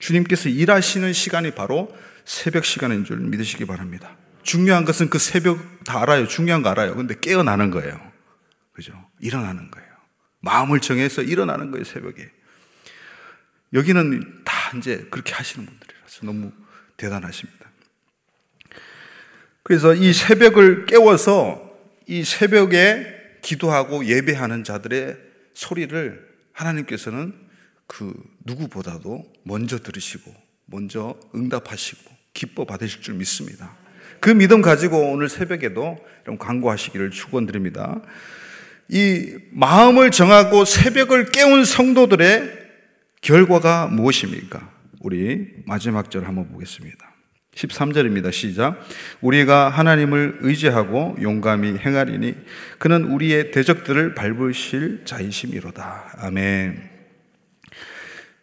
주님께서 0.00 0.48
일하시는 0.48 1.12
시간이 1.12 1.52
바로 1.52 1.96
새벽 2.24 2.64
시간인 2.64 3.04
줄 3.04 3.18
믿으시기 3.18 3.64
바랍니다. 3.64 4.16
중요한 4.42 4.84
것은 4.84 5.08
그 5.08 5.20
새벽 5.20 5.84
다 5.84 6.02
알아요. 6.02 6.26
중요한 6.26 6.62
거 6.62 6.70
알아요. 6.70 6.96
근데 6.96 7.14
깨어나는 7.20 7.70
거예요. 7.70 7.96
그죠? 8.72 8.92
일어나는 9.20 9.70
거예요. 9.70 9.88
마음을 10.40 10.80
정해서 10.80 11.22
일어나는 11.22 11.70
거예요, 11.70 11.84
새벽에. 11.84 12.28
여기는 13.72 14.42
다 14.44 14.76
이제 14.76 15.06
그렇게 15.12 15.32
하시는 15.32 15.64
분들이라서 15.64 16.26
너무 16.26 16.50
대단하십니다. 16.96 17.63
그래서 19.64 19.94
이 19.94 20.12
새벽을 20.12 20.84
깨워서 20.86 21.74
이 22.06 22.22
새벽에 22.22 23.06
기도하고 23.40 24.04
예배하는 24.04 24.62
자들의 24.62 25.16
소리를 25.54 26.22
하나님께서는 26.52 27.34
그 27.86 28.14
누구보다도 28.44 29.24
먼저 29.42 29.78
들으시고 29.78 30.32
먼저 30.66 31.18
응답하시고 31.34 32.10
기뻐 32.34 32.66
받으실 32.66 33.00
줄 33.00 33.14
믿습니다. 33.14 33.74
그 34.20 34.30
믿음 34.30 34.60
가지고 34.60 35.10
오늘 35.10 35.28
새벽에도 35.30 35.98
좀 36.26 36.36
광고하시기를 36.36 37.10
축원드립니다. 37.10 38.02
이 38.88 39.38
마음을 39.50 40.10
정하고 40.10 40.66
새벽을 40.66 41.30
깨운 41.30 41.64
성도들의 41.64 42.64
결과가 43.22 43.86
무엇입니까? 43.86 44.72
우리 45.00 45.48
마지막 45.64 46.10
절 46.10 46.26
한번 46.26 46.48
보겠습니다. 46.50 47.13
13절입니다. 47.54 48.32
시작. 48.32 48.78
우리가 49.20 49.68
하나님을 49.68 50.38
의지하고 50.40 51.16
용감히 51.22 51.78
행하리니 51.78 52.34
그는 52.78 53.04
우리의 53.04 53.50
대적들을 53.50 54.14
밟으실 54.14 55.02
자이심이로다. 55.04 56.16
아멘. 56.18 56.90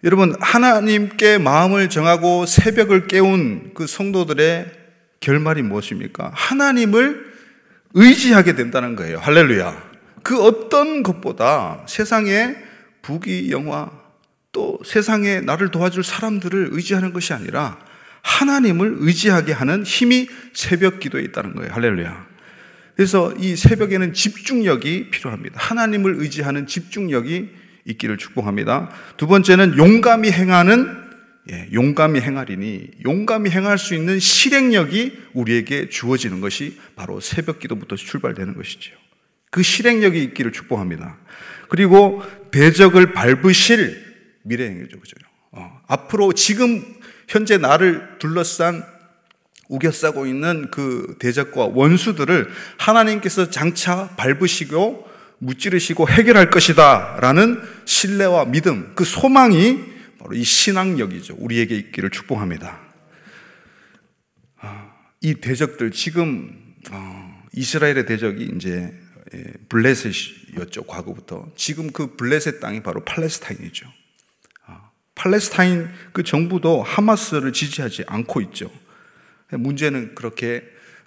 여러분, 0.03 0.33
하나님께 0.39 1.37
마음을 1.37 1.89
정하고 1.89 2.45
새벽을 2.45 3.07
깨운 3.07 3.71
그 3.75 3.85
성도들의 3.85 4.71
결말이 5.19 5.61
무엇입니까? 5.61 6.31
하나님을 6.33 7.31
의지하게 7.93 8.55
된다는 8.55 8.95
거예요. 8.95 9.19
할렐루야. 9.19 9.91
그 10.23 10.41
어떤 10.41 11.03
것보다 11.03 11.83
세상에 11.87 12.55
부귀 13.01 13.51
영화 13.51 13.91
또 14.51 14.79
세상에 14.83 15.41
나를 15.41 15.69
도와줄 15.69 16.03
사람들을 16.03 16.69
의지하는 16.71 17.13
것이 17.13 17.33
아니라 17.33 17.77
하나님을 18.21 18.97
의지하게 18.99 19.53
하는 19.53 19.83
힘이 19.83 20.27
새벽 20.53 20.99
기도에 20.99 21.21
있다는 21.23 21.55
거예요. 21.55 21.71
할렐루야. 21.73 22.27
그래서 22.95 23.33
이 23.39 23.55
새벽에는 23.55 24.13
집중력이 24.13 25.09
필요합니다. 25.11 25.59
하나님을 25.59 26.15
의지하는 26.17 26.67
집중력이 26.67 27.49
있기를 27.85 28.17
축복합니다. 28.17 28.91
두 29.17 29.27
번째는 29.27 29.77
용감히 29.77 30.31
행하는 30.31 31.01
예, 31.49 31.67
용감히 31.73 32.21
행하리니 32.21 32.91
용감히 33.03 33.49
행할 33.49 33.79
수 33.79 33.95
있는 33.95 34.19
실행력이 34.19 35.17
우리에게 35.33 35.89
주어지는 35.89 36.39
것이 36.39 36.77
바로 36.95 37.19
새벽 37.19 37.59
기도부터 37.59 37.95
출발되는 37.95 38.55
것이죠. 38.55 38.91
그 39.49 39.63
실행력이 39.63 40.21
있기를 40.23 40.51
축복합니다. 40.51 41.17
그리고 41.67 42.21
대적을 42.51 43.13
밟으실 43.13 44.11
미래행위죠. 44.43 44.99
그죠? 44.99 45.15
어, 45.51 45.81
앞으로 45.87 46.33
지금 46.33 46.83
현재 47.31 47.57
나를 47.57 48.19
둘러싼 48.19 48.83
우겨싸고 49.69 50.25
있는 50.25 50.69
그 50.69 51.15
대적과 51.17 51.67
원수들을 51.67 52.49
하나님께서 52.77 53.49
장차 53.49 54.09
밟으시고 54.17 55.09
무찌르시고 55.37 56.09
해결할 56.09 56.49
것이다 56.49 57.19
라는 57.21 57.61
신뢰와 57.85 58.45
믿음, 58.45 58.91
그 58.95 59.05
소망이 59.05 59.79
바로 60.19 60.35
이 60.35 60.43
신앙력이죠. 60.43 61.37
우리에게 61.39 61.77
있기를 61.77 62.09
축복합니다. 62.09 62.81
아, 64.59 64.91
이 65.21 65.35
대적들 65.35 65.91
지금 65.91 66.51
어, 66.91 67.43
이스라엘의 67.53 68.05
대적이 68.07 68.51
이제 68.57 68.93
예, 69.33 69.43
블레셋이었죠 69.69 70.83
과거부터 70.83 71.49
지금 71.55 71.93
그 71.93 72.17
블레셋 72.17 72.59
땅이 72.59 72.83
바로 72.83 73.05
팔레스타인이죠. 73.05 74.00
아, 75.21 75.23
팔레스타인 75.23 75.87
그 76.13 76.23
정부도 76.23 76.81
하마스를 76.81 77.53
지지하지 77.53 78.05
않고 78.07 78.41
있죠. 78.41 78.71
문제는 79.51 80.15
그렇게 80.15 80.63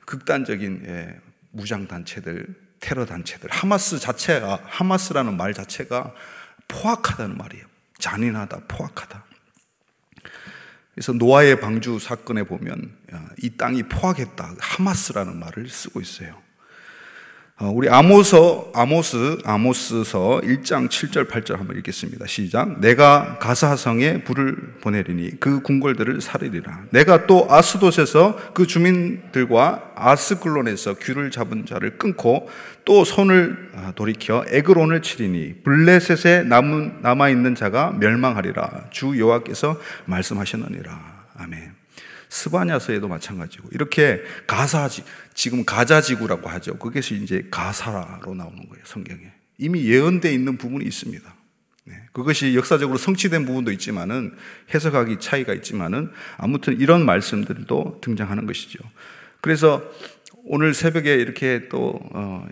극단적인 0.07 0.85
예, 0.87 1.20
무장 1.50 1.88
단체들, 1.88 2.46
테러 2.79 3.07
단체들, 3.07 3.50
하마스 3.50 3.98
자체가 3.98 4.61
하마스라는 4.64 5.37
말 5.37 5.53
자체가 5.53 6.14
포악하다는 6.68 7.37
말이에요. 7.37 7.64
잔인하다, 7.98 8.62
포악하다. 8.68 9.24
그래서 10.94 11.12
노아의 11.12 11.61
방주 11.61 11.98
사건에 11.98 12.44
보면 12.44 12.96
이 13.42 13.57
땅이 13.57 13.85
포악했다, 13.85 14.55
하마스라는 14.61 15.40
말을 15.40 15.68
쓰고 15.68 16.00
있어요. 16.00 16.40
어, 17.61 17.71
우리 17.73 17.88
아모서 17.88 18.73
아모스 18.75 19.38
아모스서 19.45 20.40
1장 20.43 20.88
7절 20.88 21.29
8절 21.29 21.57
한번 21.57 21.77
읽겠습니다. 21.77 22.27
시작. 22.27 22.81
내가 22.81 23.38
가사성에 23.38 24.25
불을 24.25 24.79
보내리니 24.81 25.38
그 25.38 25.62
궁궐들을 25.62 26.21
살리리라. 26.21 26.87
내가 26.90 27.29
또 27.29 27.47
아스돗에서 27.49 28.55
그 28.55 28.67
주민들과 28.67 29.93
아스클론에서 29.95 30.95
귀를 30.95 31.31
잡은 31.31 31.64
자를 31.64 31.97
끊고 31.97 32.49
또 32.85 33.05
손을 33.05 33.71
아, 33.77 33.93
돌이켜 33.95 34.45
에그론을 34.49 35.03
치리니 35.03 35.62
블레셋에 35.62 36.43
남은 36.43 37.03
남아 37.03 37.29
있는 37.29 37.55
자가 37.55 37.93
멸망하리라. 37.93 38.87
주 38.90 39.17
여호와께서 39.17 39.79
말씀하셨느니라. 40.07 41.25
아멘. 41.37 41.85
스바냐서에도 42.35 43.07
마찬가지고 43.07 43.69
이렇게 43.71 44.21
가사 44.49 44.88
지 45.35 45.44
지금 45.44 45.64
가자지구라고 45.64 46.49
하죠. 46.49 46.79
그것이 46.79 47.16
이제 47.16 47.47
가사로 47.51 48.35
나오는 48.35 48.68
거예요. 48.68 48.85
성경에 48.85 49.20
이미 49.59 49.85
예언되어 49.85 50.33
있는 50.33 50.57
부분이 50.57 50.85
있습니다. 50.85 51.35
네. 51.87 51.94
그것이 52.12 52.55
역사적으로 52.55 52.97
성취된 52.97 53.44
부분도 53.44 53.70
있지만은 53.73 54.35
해석하기 54.73 55.18
차이가 55.20 55.53
있지만은 55.55 56.11
아무튼 56.38 56.81
이런 56.81 57.05
말씀들도 57.05 57.99
등장하는 58.01 58.47
것이죠. 58.47 58.79
그래서 59.40 59.83
오늘 60.47 60.75
새벽에 60.75 61.14
이렇게 61.14 61.68
또이 61.68 61.99
어, 62.12 62.47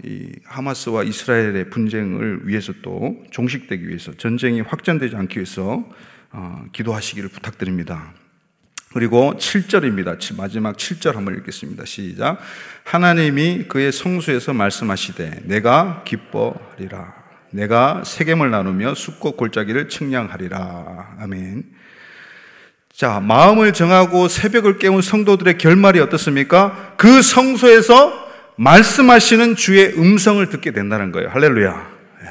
하마스와 0.45 1.05
이스라엘의 1.05 1.71
분쟁을 1.71 2.47
위해서 2.47 2.73
또 2.83 3.23
종식되기 3.31 3.87
위해서 3.87 4.12
전쟁이 4.12 4.61
확전되지 4.61 5.16
않기 5.16 5.38
위해서 5.38 5.88
어, 6.31 6.64
기도하시기를 6.73 7.29
부탁드립니다. 7.29 8.14
그리고 8.92 9.35
7절입니다. 9.37 10.37
마지막 10.37 10.76
7절 10.76 11.14
한번 11.14 11.37
읽겠습니다. 11.38 11.85
시작. 11.85 12.38
하나님이 12.85 13.64
그의 13.68 13.90
성수에서 13.92 14.52
말씀하시되 14.52 15.42
내가 15.44 16.02
기뻐하리라. 16.05 17.22
내가 17.50 18.02
세겜을 18.05 18.50
나누며 18.50 18.94
숲과 18.94 19.33
골짜기를 19.33 19.88
측량하리라. 19.88 21.16
아멘. 21.20 21.64
자, 22.92 23.20
마음을 23.20 23.72
정하고 23.72 24.28
새벽을 24.28 24.78
깨운 24.78 25.00
성도들의 25.00 25.59
결말이 25.59 25.98
어떻습니까? 26.00 26.94
그 26.96 27.22
성소에서 27.22 28.31
말씀하시는 28.57 29.57
주의 29.57 29.98
음성을 29.98 30.46
듣게 30.50 30.72
된다는 30.72 31.11
거예요. 31.11 31.31
할렐루야. 31.31 31.90
예. 32.22 32.26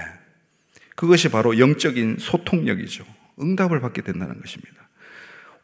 그것이 0.95 1.29
바로 1.29 1.57
영적인 1.57 2.17
소통력이죠. 2.19 3.03
응답을 3.41 3.79
받게 3.79 4.03
된다는 4.03 4.39
것입니다. 4.39 4.80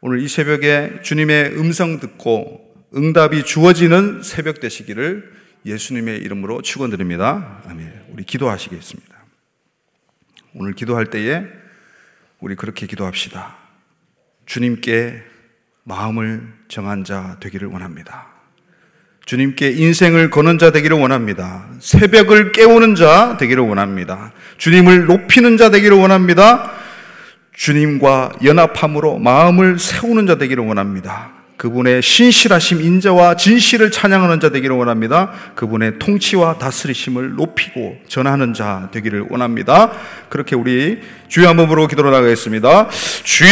오늘 0.00 0.20
이 0.20 0.28
새벽에 0.28 1.00
주님의 1.02 1.58
음성 1.58 1.98
듣고 1.98 2.64
응답이 2.94 3.42
주어지는 3.42 4.22
새벽 4.22 4.60
되시기를 4.60 5.32
예수님의 5.66 6.18
이름으로 6.18 6.62
축원드립니다. 6.62 7.62
아멘. 7.68 8.04
우리 8.12 8.22
기도하시겠습니다. 8.22 9.16
오늘 10.54 10.74
기도할 10.74 11.06
때에 11.06 11.44
우리 12.38 12.54
그렇게 12.54 12.86
기도합시다. 12.86 13.56
주님께 14.46 15.20
마음을 15.82 16.46
정한 16.68 17.02
자 17.02 17.36
되기를 17.40 17.66
원합니다. 17.66 18.28
주님께 19.26 19.72
인생을 19.72 20.30
거는 20.30 20.58
자 20.58 20.70
되기를 20.70 20.96
원합니다. 20.96 21.68
새벽을 21.80 22.52
깨우는 22.52 22.94
자 22.94 23.36
되기를 23.36 23.64
원합니다. 23.64 24.32
주님을 24.58 25.06
높이는 25.06 25.56
자 25.56 25.70
되기를 25.70 25.96
원합니다. 25.96 26.77
주님과 27.58 28.30
연합함으로 28.44 29.18
마음을 29.18 29.78
세우는 29.80 30.26
자 30.28 30.38
되기를 30.38 30.64
원합니다. 30.64 31.32
그분의 31.56 32.02
신실하심, 32.02 32.80
인자와 32.80 33.34
진실을 33.34 33.90
찬양하는 33.90 34.38
자 34.38 34.50
되기를 34.50 34.76
원합니다. 34.76 35.32
그분의 35.56 35.98
통치와 35.98 36.58
다스리심을 36.58 37.34
높이고 37.34 37.96
전하는 38.06 38.54
자 38.54 38.88
되기를 38.92 39.26
원합니다. 39.28 39.90
그렇게 40.28 40.54
우리 40.54 41.00
주여 41.26 41.48
한 41.48 41.56
번으로 41.56 41.88
기도로 41.88 42.12
나가겠습니다. 42.12 42.90
주여! 43.24 43.48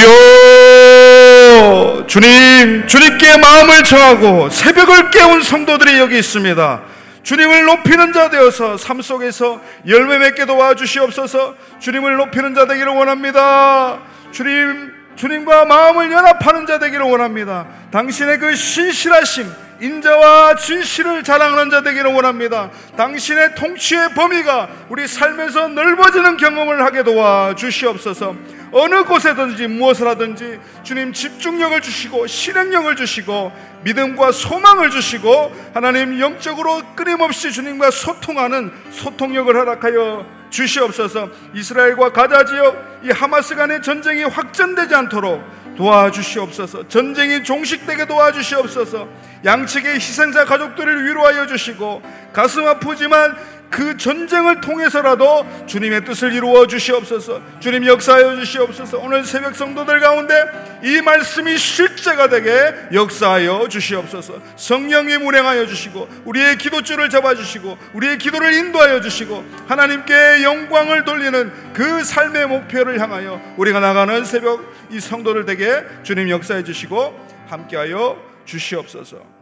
주님, 2.07 2.87
주님께 2.87 3.39
마음을 3.39 3.83
정하고 3.83 4.51
새벽을 4.51 5.11
깨운 5.11 5.43
성도들이 5.43 5.99
여기 5.99 6.17
있습니다. 6.17 6.96
주님을 7.27 7.65
높이는 7.65 8.13
자 8.13 8.31
되어서 8.31 8.77
삶 8.77 9.03
속에서 9.03 9.61
열매 9.89 10.17
맺게 10.19 10.47
도와주시옵소서 10.47 11.57
주님을 11.81 12.15
높이는 12.19 12.55
자 12.55 12.69
되기를 12.69 12.93
원합니다. 12.93 13.99
주님, 14.31 14.93
주님과 15.17 15.65
마음을 15.65 16.13
연합하는 16.13 16.67
자 16.67 16.79
되기를 16.79 17.05
원합니다. 17.05 17.67
당신의 17.91 18.39
그 18.39 18.55
신실하심, 18.55 19.53
인자와 19.81 20.57
진실을 20.57 21.23
자랑하는 21.23 21.71
자 21.71 21.83
되기를 21.83 22.13
원합니다. 22.13 22.71
당신의 22.97 23.55
통치의 23.55 24.15
범위가 24.15 24.69
우리 24.89 25.07
삶에서 25.07 25.69
넓어지는 25.69 26.37
경험을 26.37 26.83
하게 26.83 27.03
도와 27.03 27.55
주시옵소서. 27.55 28.35
어느 28.73 29.05
곳에든지 29.05 29.69
무엇을 29.69 30.09
하든지 30.09 30.59
주님 30.83 31.13
집중력을 31.13 31.81
주시고 31.81 32.27
실행력을 32.27 32.95
주시고 32.97 33.53
믿음과 33.85 34.33
소망을 34.33 34.91
주시고 34.91 35.53
하나님 35.73 36.19
영적으로 36.21 36.83
끊임없이 36.95 37.53
주님과 37.53 37.91
소통하는 37.91 38.73
소통력을 38.91 39.55
허락하여 39.55 40.27
주시옵소서 40.51 41.29
이스라엘과 41.55 42.13
가자 42.13 42.45
지역 42.45 43.01
이 43.03 43.11
하마스 43.11 43.55
간의 43.55 43.83
전쟁이 43.83 44.25
확전되지 44.25 44.95
않도록 44.95 45.43
도와주시옵소서. 45.77 46.89
전쟁이 46.89 47.43
종식되게 47.43 48.07
도와주시옵소서. 48.07 49.09
양측의 49.45 49.95
희생자 49.95 50.45
가족들을 50.45 51.05
위로하여 51.07 51.47
주시고 51.47 52.03
가슴 52.33 52.67
아프지만 52.67 53.37
그 53.71 53.97
전쟁을 53.97 54.61
통해서라도 54.61 55.47
주님의 55.67 56.05
뜻을 56.05 56.33
이루어 56.33 56.67
주시옵소서. 56.67 57.41
주님 57.61 57.87
역사하여 57.87 58.37
주시옵소서. 58.37 58.99
오늘 58.99 59.25
새벽 59.25 59.55
성도들 59.55 60.01
가운데 60.01 60.35
이 60.83 61.01
말씀이 61.03 61.57
실제가 61.59 62.29
되게 62.29 62.51
역사하여 62.93 63.69
주시옵소서. 63.69 64.41
성령이 64.57 65.15
운행하여 65.17 65.67
주시고 65.67 66.09
우리의 66.25 66.59
기도줄을 66.59 67.11
잡아 67.11 67.35
주시고 67.35 67.77
우리의 67.95 68.19
기도를 68.19 68.55
인도하여 68.55 69.01
주시고 69.01 69.45
하나님께 69.67 70.43
영광을 70.43 71.05
돌리는 71.05 71.73
그 71.73 72.05
삶의 72.05 72.47
목표를 72.47 73.01
향하여 73.01 73.41
우리가 73.57 73.81
나가는 73.81 74.25
새벽 74.25 74.65
이 74.91 75.01
성도들 75.01 75.45
되게 75.45 75.85
주님 76.03 76.31
역사해 76.31 76.65
주시고 76.65 77.27
함께하여 77.49 78.17
주시옵소서. 78.45 79.36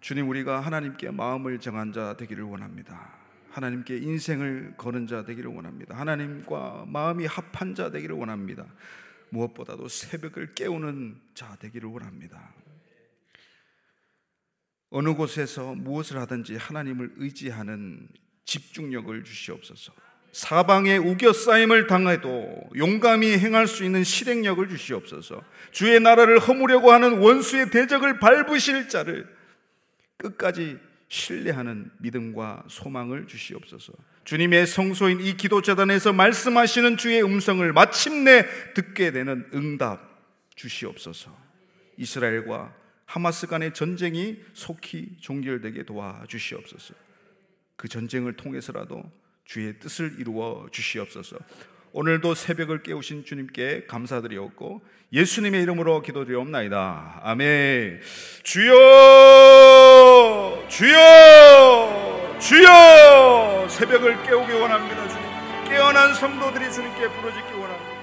주님 0.00 0.28
우리가 0.28 0.60
하나님께 0.60 1.10
마음을 1.10 1.58
정한 1.58 1.92
자 1.92 2.16
되기를 2.16 2.44
원합니다. 2.44 3.14
하나님께 3.50 3.96
인생을 3.96 4.74
거는 4.76 5.06
자 5.06 5.24
되기를 5.24 5.50
원합니다. 5.50 5.96
하나님과 5.96 6.84
마음이 6.88 7.26
합한 7.26 7.74
자 7.74 7.90
되기를 7.90 8.14
원합니다. 8.16 8.66
무엇보다도 9.30 9.88
새벽을 9.88 10.54
깨우는 10.54 11.20
자 11.34 11.56
되기를 11.56 11.88
원합니다. 11.88 12.52
어느 14.90 15.14
곳에서 15.14 15.74
무엇을 15.74 16.18
하든지 16.20 16.56
하나님을 16.56 17.14
의지하는 17.16 18.08
집중력을 18.44 19.24
주시옵소서. 19.24 19.92
사방에 20.32 20.98
우겨 20.98 21.32
싸임을 21.32 21.86
당해도 21.86 22.70
용감히 22.76 23.38
행할 23.38 23.66
수 23.66 23.84
있는 23.84 24.04
실행력을 24.04 24.68
주시옵소서. 24.68 25.42
주의 25.72 25.98
나라를 25.98 26.38
허무려고 26.38 26.92
하는 26.92 27.18
원수의 27.18 27.70
대적을 27.70 28.18
밟으실 28.20 28.88
자를 28.88 29.34
끝까지 30.16 30.78
신뢰하는 31.08 31.90
믿음과 31.98 32.64
소망을 32.68 33.26
주시옵소서. 33.26 33.92
주님의 34.24 34.66
성소인 34.66 35.20
이 35.20 35.36
기도재단에서 35.36 36.12
말씀하시는 36.12 36.96
주의 36.96 37.22
음성을 37.22 37.72
마침내 37.72 38.44
듣게 38.74 39.12
되는 39.12 39.48
응답 39.54 40.00
주시옵소서. 40.56 41.36
이스라엘과 41.96 42.74
하마스 43.04 43.46
간의 43.46 43.72
전쟁이 43.72 44.38
속히 44.52 45.16
종결되게 45.20 45.84
도와주시옵소서. 45.84 46.94
그 47.76 47.88
전쟁을 47.88 48.32
통해서라도 48.34 49.04
주의 49.44 49.78
뜻을 49.78 50.16
이루어 50.18 50.66
주시옵소서. 50.72 51.38
오늘도 51.92 52.34
새벽을 52.34 52.82
깨우신 52.82 53.24
주님께 53.24 53.86
감사드리옵고 53.86 54.82
예수님의 55.12 55.62
이름으로 55.62 56.02
기도드리옵나이다. 56.02 57.20
아멘. 57.22 58.00
주여, 58.42 58.74
주여, 60.76 62.36
주여! 62.38 63.66
새벽을 63.66 64.22
깨우기 64.24 64.52
원합니다. 64.52 65.08
주님. 65.08 65.24
깨어난 65.70 66.12
성도들이 66.12 66.70
주님께 66.70 67.08
부르짖기 67.08 67.52
원합니다. 67.54 67.95